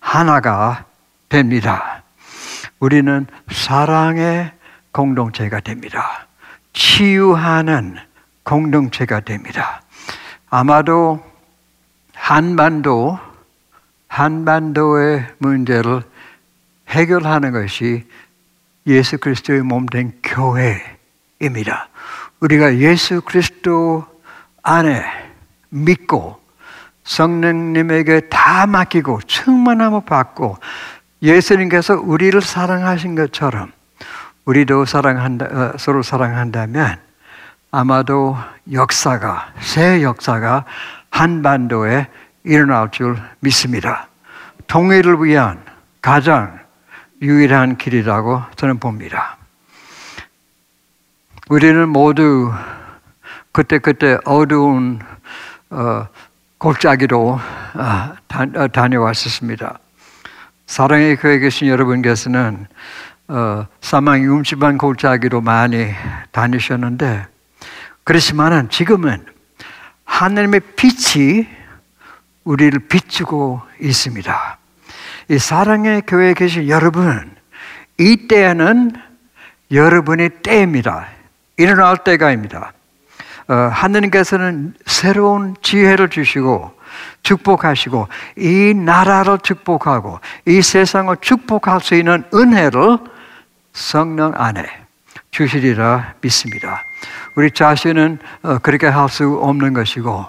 하나가 0.00 0.84
됩니다. 1.28 2.02
우리는 2.78 3.26
사랑의 3.50 4.52
공동체가 4.92 5.60
됩니다. 5.60 6.26
치유하는 6.72 7.96
공동체가 8.42 9.20
됩니다. 9.20 9.82
아마도 10.48 11.24
한반도, 12.14 13.18
한반도의 14.08 15.26
문제를 15.38 16.02
해결하는 16.88 17.52
것이 17.52 18.06
예수 18.86 19.18
그리스도의 19.18 19.62
몸 19.62 19.86
된 19.86 20.12
교회입니다. 20.22 21.88
우리가 22.40 22.76
예수 22.78 23.20
그리스도 23.22 24.04
안에 24.62 25.04
믿고 25.70 26.40
성령님에게 27.04 28.28
다 28.28 28.66
맡기고 28.66 29.20
충만함을 29.26 30.02
받고 30.06 30.58
예수님께서 31.22 31.94
우리를 31.94 32.40
사랑하신 32.40 33.14
것처럼 33.14 33.72
우리도 34.44 34.84
사랑한다, 34.84 35.46
어, 35.46 35.72
서로 35.78 36.02
사랑한다면 36.02 36.98
아마도 37.72 38.36
역사가, 38.70 39.52
새 39.60 40.02
역사가 40.02 40.64
한반도에 41.10 42.06
일어날 42.44 42.90
줄 42.90 43.16
믿습니다. 43.40 44.08
통일을 44.68 45.22
위한 45.24 45.62
가장 46.00 46.60
유일한 47.22 47.76
길이라고 47.78 48.42
저는 48.56 48.78
봅니다. 48.78 49.38
우리는 51.48 51.88
모두 51.88 52.52
그때그때 53.52 54.18
어두운 54.24 55.00
어, 55.70 56.06
골짜기로 56.58 57.40
어, 57.74 58.14
다, 58.26 58.66
다녀왔었습니다. 58.68 59.78
사랑의 60.66 61.16
교회 61.16 61.38
계신 61.38 61.68
여러분께서는 61.68 62.66
어, 63.28 63.66
사망 63.80 64.22
융집한 64.22 64.78
골짜기로 64.78 65.40
많이 65.40 65.92
다니셨는데 66.32 67.26
그렇지만은 68.04 68.68
지금은 68.68 69.24
하나님의 70.04 70.60
빛이 70.76 71.46
우리를 72.44 72.78
비추고 72.88 73.62
있습니다. 73.80 74.55
이 75.28 75.38
사랑의 75.38 76.02
교회에 76.06 76.34
계신 76.34 76.68
여러분, 76.68 77.34
이 77.98 78.28
때는 78.28 78.92
여러분의 79.70 80.30
때입니다. 80.42 81.08
일어날 81.56 81.96
때가입니다. 81.98 82.72
어, 83.48 83.54
하느님께서는 83.54 84.74
새로운 84.86 85.54
지혜를 85.62 86.08
주시고 86.08 86.72
축복하시고 87.22 88.08
이 88.36 88.74
나라를 88.74 89.38
축복하고 89.38 90.20
이 90.46 90.62
세상을 90.62 91.16
축복할 91.20 91.80
수 91.80 91.94
있는 91.94 92.24
은혜를 92.34 92.98
성령 93.72 94.32
안에 94.34 94.66
주시리라 95.30 96.14
믿습니다. 96.20 96.82
우리 97.36 97.50
자신은 97.50 98.18
어, 98.42 98.58
그렇게 98.58 98.86
할 98.86 99.08
수 99.08 99.38
없는 99.40 99.74
것이고 99.74 100.26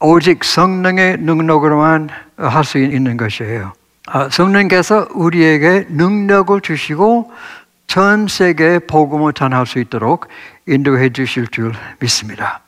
오직 0.00 0.44
성령의 0.44 1.18
능력으로만 1.18 2.08
할 2.36 2.64
수 2.64 2.78
있는 2.78 3.16
것이에요. 3.16 3.72
아, 4.06 4.28
성령께서 4.30 5.08
우리에게 5.14 5.86
능력을 5.88 6.60
주시고 6.60 7.32
전 7.88 8.28
세계에 8.28 8.78
복음을 8.80 9.32
전할 9.32 9.66
수 9.66 9.80
있도록 9.80 10.28
인도해 10.66 11.10
주실 11.10 11.48
줄 11.48 11.72
믿습니다. 11.98 12.60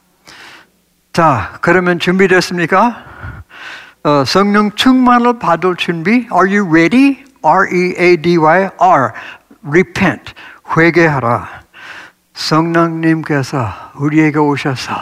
자, 1.13 1.59
그러면 1.61 1.99
준비됐습니까? 1.99 3.05
어, 4.05 4.25
성령 4.25 4.73
충만을 4.73 5.39
받을 5.39 5.77
준비. 5.77 6.29
Are 6.33 6.57
you 6.57 6.69
ready? 6.69 7.25
R-E-A-D-Y, 7.43 8.71
R. 8.79 9.13
Repent. 9.65 10.35
회개하라. 10.77 11.49
성령님께서 12.35 13.73
우리에게 13.97 14.39
오셔서 14.39 14.93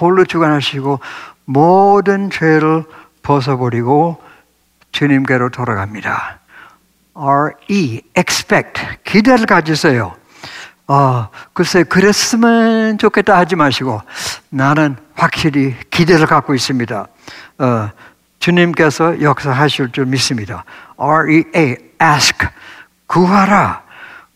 홀로 0.00 0.24
주관하시고 0.24 1.00
모든 1.44 2.30
죄를 2.30 2.84
벗어버리고 3.22 4.20
주님께로 4.92 5.50
돌아갑니다. 5.50 6.38
R-E, 7.14 8.02
expect. 8.16 8.82
기대를 9.04 9.46
가지세요. 9.46 10.14
어, 10.86 11.28
글쎄, 11.52 11.82
그랬으면 11.84 12.98
좋겠다 12.98 13.36
하지 13.36 13.56
마시고, 13.56 14.00
나는 14.50 14.96
확실히 15.14 15.74
기대를 15.90 16.26
갖고 16.26 16.54
있습니다. 16.54 17.06
어, 17.58 17.90
주님께서 18.38 19.20
역사하실 19.20 19.92
줄 19.92 20.06
믿습니다. 20.06 20.64
R-E-A, 20.98 21.76
ask. 22.02 22.48
구하라. 23.06 23.82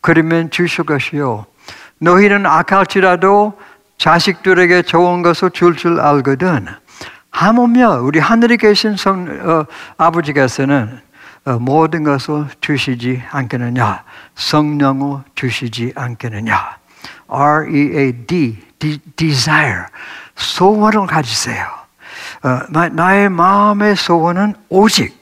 그러면 0.00 0.50
주실 0.50 0.84
것이요. 0.84 1.46
너희는 1.98 2.46
악할지라도 2.46 3.58
자식들에게 3.98 4.82
좋은 4.82 5.22
것을 5.22 5.50
줄줄 5.50 5.96
줄 5.96 6.00
알거든. 6.00 6.66
하물며 7.37 8.01
우리 8.01 8.18
하늘에 8.18 8.57
계신 8.57 8.96
성, 8.96 9.29
어, 9.29 9.66
아버지께서는 9.99 11.03
어, 11.44 11.59
모든 11.59 12.03
것을 12.03 12.46
주시지 12.62 13.22
않겠느냐. 13.31 14.05
성령을 14.35 15.20
주시지 15.35 15.92
않겠느냐. 15.94 16.79
R-E-A-D, 17.29 18.59
D, 18.79 18.99
desire. 19.16 19.85
소원을 20.35 21.07
가지세요. 21.07 21.66
어, 22.42 22.88
나의 22.90 23.29
마음의 23.29 23.96
소원은 23.96 24.55
오직 24.70 25.20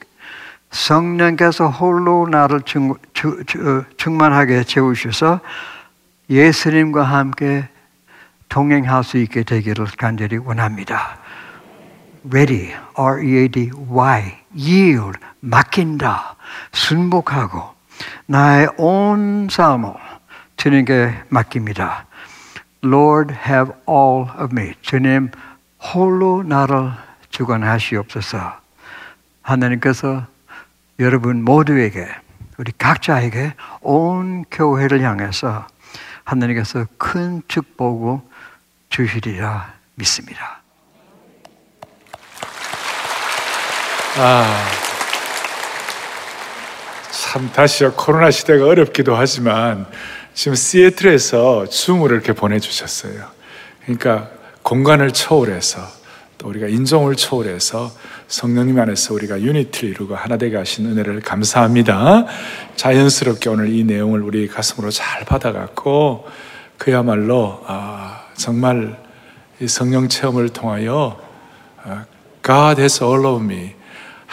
성령께서 0.71 1.67
홀로 1.67 2.29
나를 2.29 2.61
충, 2.61 2.93
충, 3.13 3.31
어, 3.33 3.83
충만하게 3.97 4.63
채우셔서 4.63 5.41
예수님과 6.29 7.03
함께 7.03 7.67
동행할 8.47 9.03
수 9.03 9.17
있게 9.17 9.43
되기를 9.43 9.87
간절히 9.97 10.37
원합니다. 10.37 11.24
Ready, 12.31 12.73
R-E-A-D-Y, 12.95 14.37
yield, 14.55 15.19
맡긴다, 15.39 16.35
순복하고 16.71 17.73
나의 18.25 18.69
온 18.77 19.47
삶을 19.49 19.93
주님께 20.57 21.23
맡깁니다. 21.29 22.05
Lord, 22.83 23.33
have 23.33 23.73
all 23.87 24.29
of 24.39 24.49
me. 24.51 24.73
주님, 24.81 25.31
홀로 25.79 26.43
나를 26.43 26.91
주관하시옵소서. 27.29 28.59
하나님께서 29.41 30.25
여러분 30.99 31.43
모두에게, 31.43 32.07
우리 32.57 32.71
각자에게 32.77 33.53
온 33.81 34.45
교회를 34.49 35.01
향해서 35.01 35.67
하나님께서 36.23 36.85
큰 36.97 37.41
축복을 37.47 38.19
주시리라 38.89 39.73
믿습니다. 39.95 40.61
아, 44.17 44.65
참 47.11 47.51
다시요 47.51 47.91
코로나 47.95 48.31
시대가 48.31 48.65
어렵기도 48.65 49.13
하지만 49.13 49.85
지금 50.33 50.55
시애틀에서 50.55 51.67
줌을 51.67 52.11
이렇게 52.11 52.31
보내주셨어요. 52.31 53.25
그러니까 53.83 54.29
공간을 54.61 55.11
초월해서 55.11 55.81
또 56.37 56.47
우리가 56.47 56.67
인종을 56.67 57.17
초월해서 57.17 57.91
성령님 58.29 58.79
안에서 58.79 59.13
우리가 59.13 59.41
유니티를 59.41 59.89
이루고 59.89 60.15
하나 60.15 60.37
되게 60.37 60.55
하신 60.55 60.85
은혜를 60.85 61.19
감사합니다. 61.19 62.25
자연스럽게 62.77 63.49
오늘 63.49 63.67
이 63.67 63.83
내용을 63.83 64.21
우리 64.21 64.47
가슴으로 64.47 64.91
잘 64.91 65.25
받아갖고 65.25 66.25
그야말로 66.77 67.61
아, 67.67 68.27
정말 68.37 68.97
성령 69.67 70.07
체험을 70.07 70.49
통하여 70.49 71.19
아, 71.83 72.05
God 72.41 72.79
has 72.79 73.03
all 73.03 73.25
of 73.25 73.43
me 73.43 73.75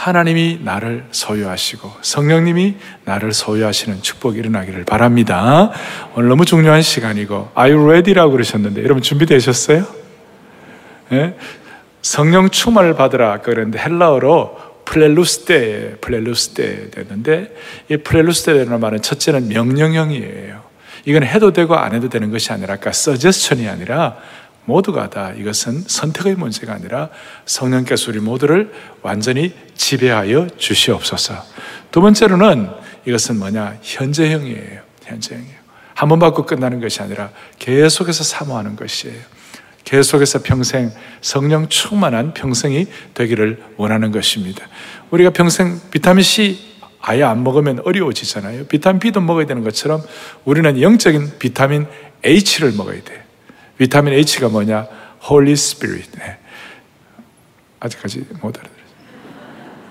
하나님이 0.03 0.59
나를 0.65 1.05
소유하시고 1.13 1.93
성령님이 2.03 2.75
나를 3.05 3.33
소유하시는 3.33 4.03
축복이 4.03 4.37
일어나기를 4.37 4.85
바랍니다. 4.85 5.71
오늘 6.17 6.29
너무 6.29 6.45
중요한 6.45 6.83
시간이고 6.83 7.53
Are 7.57 7.73
you 7.73 7.89
ready라고 7.89 8.33
그러셨는데 8.33 8.83
여러분 8.83 9.01
준비되셨어요? 9.01 9.87
네? 11.11 11.37
성령 12.03 12.51
충만을 12.51 12.97
받으라 12.97 13.43
그랬는데 13.43 13.79
헬라어로 13.79 14.59
플렐루스테 14.87 15.99
플렐루스테 16.01 16.91
되는데 16.91 17.55
이 17.89 17.97
플렐루스테라는 17.99 18.81
말은 18.81 19.03
첫째는 19.03 19.47
명령형이에요. 19.51 20.63
이건 21.05 21.23
해도 21.23 21.53
되고 21.53 21.77
안 21.77 21.95
해도 21.95 22.09
되는 22.09 22.33
것이 22.33 22.53
아니라 22.53 22.75
아까 22.75 22.91
서제스천이 22.91 23.69
아니라 23.69 24.17
모두가 24.65 25.11
다 25.11 25.33
이것은 25.33 25.85
선택의 25.87 26.37
문제가 26.37 26.75
아니라 26.75 27.09
성령께서 27.47 28.11
우리 28.11 28.21
모두를 28.21 28.73
완전히 29.03 29.55
지배하여 29.75 30.49
주시옵소서. 30.57 31.35
두 31.91 32.01
번째로는 32.01 32.71
이것은 33.07 33.39
뭐냐? 33.39 33.79
현재형이에요. 33.83 34.81
현재형이에요. 35.05 35.63
한 35.95 36.09
번 36.09 36.19
받고 36.19 36.47
끝나는 36.47 36.81
것이 36.81 37.03
아니라 37.03 37.31
계속해서 37.59 38.25
사모하는 38.25 38.77
것이에요. 38.77 39.21
계속해서 39.85 40.41
평생 40.43 40.91
성령 41.21 41.69
충만한 41.69 42.35
평생이 42.35 42.87
되기를 43.15 43.63
원하는 43.77 44.11
것입니다. 44.13 44.67
우리가 45.11 45.31
평생 45.31 45.81
비타민 45.91 46.23
C 46.23 46.59
아예 47.01 47.25
안 47.25 47.43
먹으면 47.43 47.81
어려워지잖아요. 47.85 48.67
비타민 48.67 49.01
B도 49.01 49.21
먹어야 49.21 49.45
되는 49.47 49.65
것처럼 49.65 50.03
우리는 50.45 50.81
영적인 50.81 51.39
비타민 51.39 51.87
H를 52.25 52.73
먹어야 52.73 53.03
돼요. 53.03 53.22
비타민 53.79 54.15
H가 54.15 54.49
뭐냐? 54.49 54.87
Holy 55.25 55.53
Spirit. 55.53 56.11
네. 56.19 56.39
아직까지 57.81 58.27
못 58.41 58.57
알아들어요. 58.57 58.83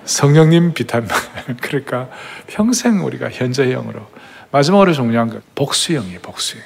성령님 0.06 0.74
비타민. 0.74 1.10
그러니까 1.62 2.10
평생 2.48 3.06
우리가 3.06 3.30
현재형으로. 3.30 4.08
마지막으로 4.52 4.94
중요한 4.94 5.30
건 5.30 5.42
복수형이에요, 5.56 6.20
복수형. 6.20 6.64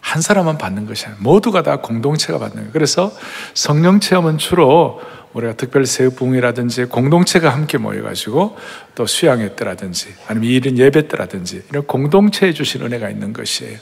한 0.00 0.20
사람만 0.20 0.58
받는 0.58 0.86
것이 0.86 1.06
아니라 1.06 1.22
모두가 1.22 1.62
다 1.62 1.76
공동체가 1.76 2.38
받는 2.38 2.56
거예요. 2.56 2.70
그래서 2.72 3.10
성령 3.54 4.00
체험은 4.00 4.36
주로 4.36 5.00
우리가 5.32 5.54
특별 5.54 5.86
세부이라든지 5.86 6.84
공동체가 6.84 7.48
함께 7.48 7.78
모여가지고 7.78 8.56
또 8.94 9.06
수양회 9.06 9.56
때라든지 9.56 10.14
아니면 10.28 10.50
이른 10.50 10.78
예배 10.78 11.08
때라든지 11.08 11.62
이런 11.70 11.86
공동체에 11.86 12.52
주신 12.52 12.82
은혜가 12.82 13.08
있는 13.08 13.32
것이에요. 13.32 13.78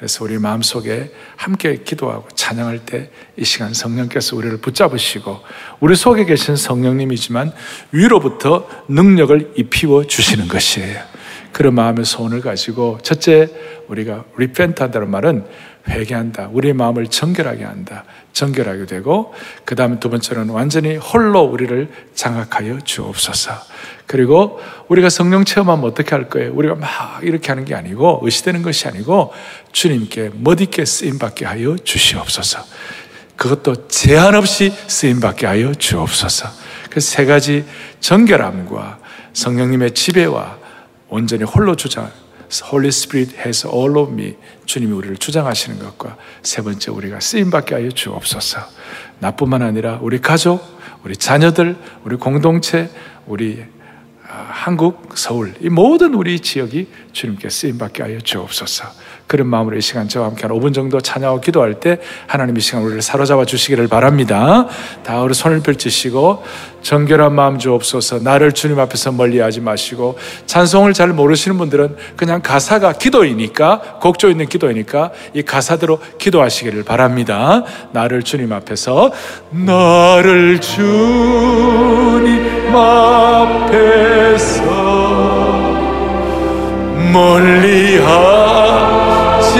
그래서 0.00 0.24
우리 0.24 0.38
마음속에 0.38 1.12
함께 1.36 1.76
기도하고 1.84 2.26
찬양할 2.34 2.80
때 2.86 3.10
이 3.40 3.44
시간 3.44 3.72
성령께서 3.72 4.36
우리를 4.36 4.58
붙잡으시고 4.58 5.40
우리 5.80 5.96
속에 5.96 6.26
계신 6.26 6.56
성령님이지만 6.56 7.52
위로부터 7.90 8.68
능력을 8.86 9.52
입히워 9.56 10.04
주시는 10.04 10.46
것이에요. 10.46 11.00
그런 11.50 11.74
마음의 11.74 12.04
소원을 12.04 12.42
가지고 12.42 12.98
첫째 13.02 13.48
우리가 13.88 14.24
리펜트한다는 14.36 15.10
말은 15.10 15.46
회개한다. 15.88 16.50
우리의 16.52 16.74
마음을 16.74 17.06
정결하게 17.06 17.64
한다. 17.64 18.04
정결하게 18.32 18.86
되고 18.86 19.34
그 19.64 19.74
다음에 19.74 19.98
두 19.98 20.08
번째로는 20.10 20.54
완전히 20.54 20.96
홀로 20.96 21.42
우리를 21.42 21.88
장악하여 22.14 22.80
주옵소서. 22.84 23.52
그리고 24.06 24.60
우리가 24.88 25.08
성령 25.08 25.44
체험하면 25.44 25.84
어떻게 25.84 26.14
할 26.14 26.28
거예요? 26.28 26.52
우리가 26.54 26.74
막 26.74 27.20
이렇게 27.22 27.48
하는 27.48 27.64
게 27.64 27.74
아니고 27.74 28.20
의시되는 28.22 28.62
것이 28.62 28.88
아니고 28.88 29.32
주님께 29.72 30.30
멋있게 30.34 30.84
쓰임받게 30.84 31.44
하여 31.46 31.76
주시옵소서. 31.76 32.64
그것도 33.36 33.88
제한 33.88 34.34
없이 34.34 34.70
쓰임받게 34.86 35.46
하여 35.46 35.72
주옵소서. 35.74 36.48
그 36.90 37.00
세 37.00 37.24
가지 37.24 37.64
정결함과 38.00 38.98
성령님의 39.32 39.92
지배와 39.92 40.58
온전히 41.08 41.44
홀로 41.44 41.76
주장, 41.76 42.10
Holy 42.72 42.88
Spirit 42.88 43.36
has 43.38 43.66
all 43.66 43.96
of 43.98 44.12
me. 44.12 44.36
주님이 44.66 44.92
우리를 44.92 45.16
주장하시는 45.16 45.78
것과 45.78 46.16
세 46.42 46.62
번째 46.62 46.90
우리가 46.90 47.20
쓰임받게 47.20 47.74
하여 47.74 47.90
주옵소서. 47.90 48.60
나뿐만 49.20 49.62
아니라 49.62 49.98
우리 50.02 50.20
가족, 50.20 50.60
우리 51.04 51.16
자녀들, 51.16 51.76
우리 52.04 52.16
공동체, 52.16 52.90
우리 53.26 53.62
아, 53.62 53.79
한국, 54.30 55.10
서울, 55.14 55.54
이 55.60 55.68
모든 55.68 56.14
우리 56.14 56.38
지역이 56.38 56.86
주님께 57.12 57.48
쓰임받게 57.48 58.02
하여 58.02 58.20
주옵소서. 58.20 58.84
그런 59.26 59.46
마음으로 59.46 59.76
이 59.76 59.80
시간 59.80 60.08
저와 60.08 60.26
함께 60.26 60.42
한 60.42 60.50
5분 60.50 60.74
정도 60.74 61.00
찬양하고 61.00 61.40
기도할 61.40 61.78
때 61.78 62.00
하나님 62.26 62.56
이 62.56 62.60
시간 62.60 62.82
우리를 62.82 63.00
사로잡아 63.00 63.44
주시기를 63.44 63.86
바랍니다. 63.86 64.66
다 65.04 65.22
우리 65.22 65.34
손을 65.34 65.60
펼치시고 65.60 66.42
정결한 66.82 67.32
마음 67.32 67.58
주옵소서 67.58 68.20
나를 68.20 68.52
주님 68.52 68.80
앞에서 68.80 69.12
멀리하지 69.12 69.60
마시고 69.60 70.18
찬송을 70.46 70.94
잘 70.94 71.12
모르시는 71.12 71.58
분들은 71.58 71.96
그냥 72.16 72.42
가사가 72.42 72.94
기도이니까 72.94 73.98
곡조 74.00 74.30
있는 74.30 74.48
기도이니까 74.48 75.12
이 75.34 75.42
가사대로 75.42 76.00
기도하시기를 76.18 76.82
바랍니다. 76.82 77.62
나를 77.92 78.24
주님 78.24 78.52
앞에서 78.52 79.12
나를 79.50 80.60
주님 80.60 82.59
앞에서 82.74 84.60
멀리하 87.12 88.60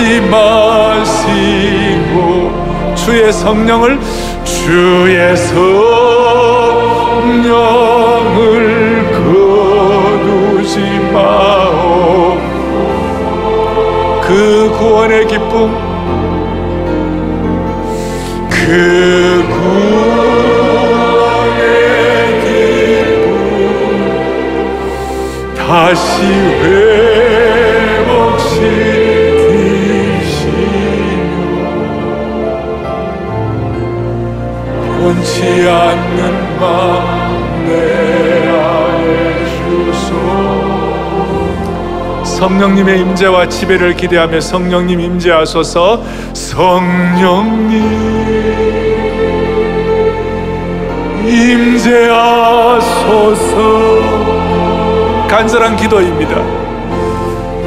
하지 0.01 0.21
마시고 0.21 1.35
주의 2.95 3.31
성령을 3.31 3.99
주의 4.43 5.35
성령을 5.37 5.81
거두지 10.53 10.79
마오. 11.13 12.37
그 14.21 14.73
구원의 14.79 15.27
기쁨 15.27 15.71
그 18.49 19.20
다시 25.71 26.25
회복시 26.25 26.99
변치 34.99 35.69
않는 35.69 36.19
마내 36.59 37.71
안에 38.49 39.45
주소 39.55 40.09
성령님의 42.25 42.99
임재와 42.99 43.47
지배를 43.47 43.95
기대하며 43.95 44.41
성령님 44.41 44.99
임재하소서. 44.99 46.03
성령님 46.33 47.71
임재하소서 51.81 52.91
간절한 55.31 55.77
기도입니다. 55.77 56.35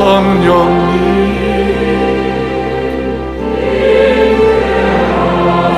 성령님. 0.00 0.80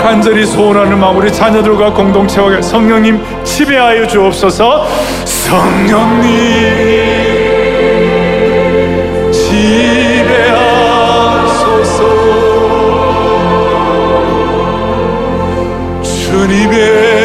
간절히 0.00 0.46
소원하는 0.46 0.98
마음 0.98 1.16
우리 1.16 1.32
자녀들과 1.32 1.92
공동체와 1.92 2.62
성령님 2.62 3.20
지배하여 3.42 4.06
주옵소서. 4.06 4.86
성령님 5.24 6.30
지배하소서. 9.32 10.62
주님의 16.02 17.21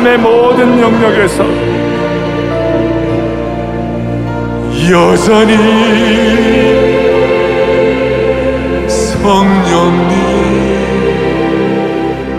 삶의 0.00 0.18
모든 0.18 0.80
영역에서 0.80 1.44
여전히 4.90 5.56
성령님 8.88 10.10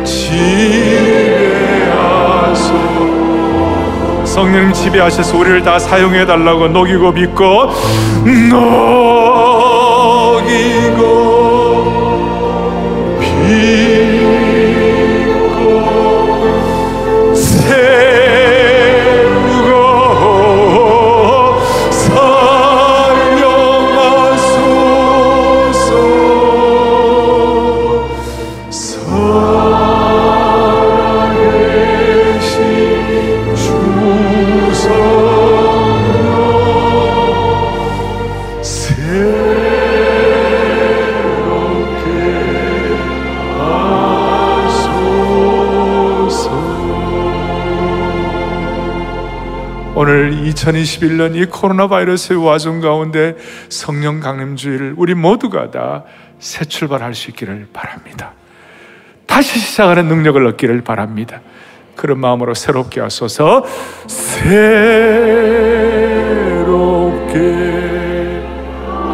지배하소. 0.03 1.53
성령님 4.25 4.73
지배하셔서 4.73 5.37
우리를 5.37 5.61
다 5.63 5.77
사용해 5.77 6.25
달라고 6.25 6.67
녹이고 6.67 7.11
믿고 7.11 7.71
녹이고 8.25 8.81
믿 13.47 13.90
오늘 49.93 50.31
2021년 50.31 51.35
이 51.35 51.45
코로나 51.45 51.87
바이러스의 51.87 52.43
와중 52.43 52.79
가운데 52.79 53.35
성령 53.69 54.19
강림주의를 54.19 54.95
우리 54.97 55.13
모두가 55.13 55.71
다 55.71 56.03
새 56.41 56.65
출발할 56.65 57.13
수 57.13 57.29
있기를 57.29 57.67
바랍니다. 57.71 58.33
다시 59.27 59.59
시작하는 59.59 60.07
능력을 60.07 60.45
얻기를 60.47 60.81
바랍니다. 60.81 61.39
그런 61.95 62.19
마음으로 62.19 62.55
새롭게 62.55 62.99
하소서 62.99 63.63
새롭게 64.07 64.71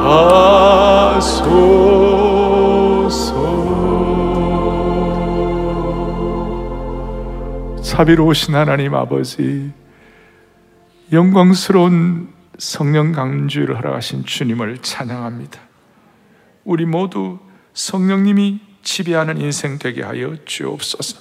하소서 0.01 1.43
자비로우신 7.83 8.55
하나님 8.55 8.95
아버지 8.95 9.69
영광스러운 11.11 12.33
성령 12.57 13.13
강주를 13.13 13.77
허락하신 13.77 14.25
주님을 14.25 14.79
찬양합니다. 14.79 15.59
우리 16.65 16.85
모두 16.85 17.39
성령님이 17.73 18.59
지배하는 18.83 19.39
인생 19.39 19.79
되게 19.79 20.03
하여 20.03 20.35
주옵소서. 20.43 21.19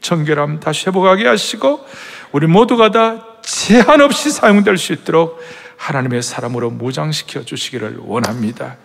정결함 0.00 0.60
다시 0.60 0.86
회복하게 0.86 1.26
하시고 1.26 1.84
우리 2.32 2.46
모두가 2.46 2.90
다 2.90 3.26
제한 3.42 4.00
없이 4.00 4.30
사용될 4.30 4.78
수 4.78 4.92
있도록 4.92 5.38
하나님의 5.76 6.22
사람으로 6.22 6.70
무장시켜 6.70 7.44
주시기를 7.44 7.98
원합니다. 8.00 8.76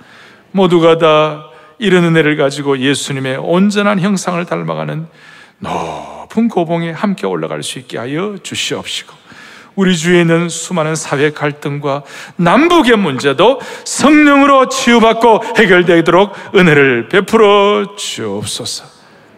모두가 0.51 0.97
다 0.97 1.45
이런 1.77 2.03
은혜를 2.03 2.35
가지고 2.35 2.79
예수님의 2.79 3.37
온전한 3.37 4.01
형상을 4.01 4.43
닮아가는 4.45 5.07
높은 5.59 6.49
고봉에 6.49 6.91
함께 6.91 7.25
올라갈 7.25 7.63
수 7.63 7.79
있게 7.79 7.97
하여 7.97 8.37
주시옵시고 8.41 9.18
우리 9.79 9.95
주위에 9.95 10.21
있는 10.21 10.49
수많은 10.49 10.93
사회 10.95 11.31
갈등과 11.31 12.03
남북의 12.35 12.97
문제도 12.97 13.61
성령으로 13.85 14.67
치유받고 14.67 15.41
해결되도록 15.55 16.33
은혜를 16.53 17.07
베풀어 17.07 17.95
주옵소서. 17.95 18.83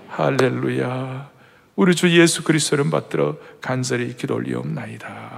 할렐루야. 0.09 1.29
우리 1.75 1.93
주 1.93 2.09
예수 2.09 2.43
그리스도를 2.43 2.89
받들어 2.89 3.35
간절히 3.61 4.15
기도 4.15 4.33
올리옵나이다. 4.33 5.30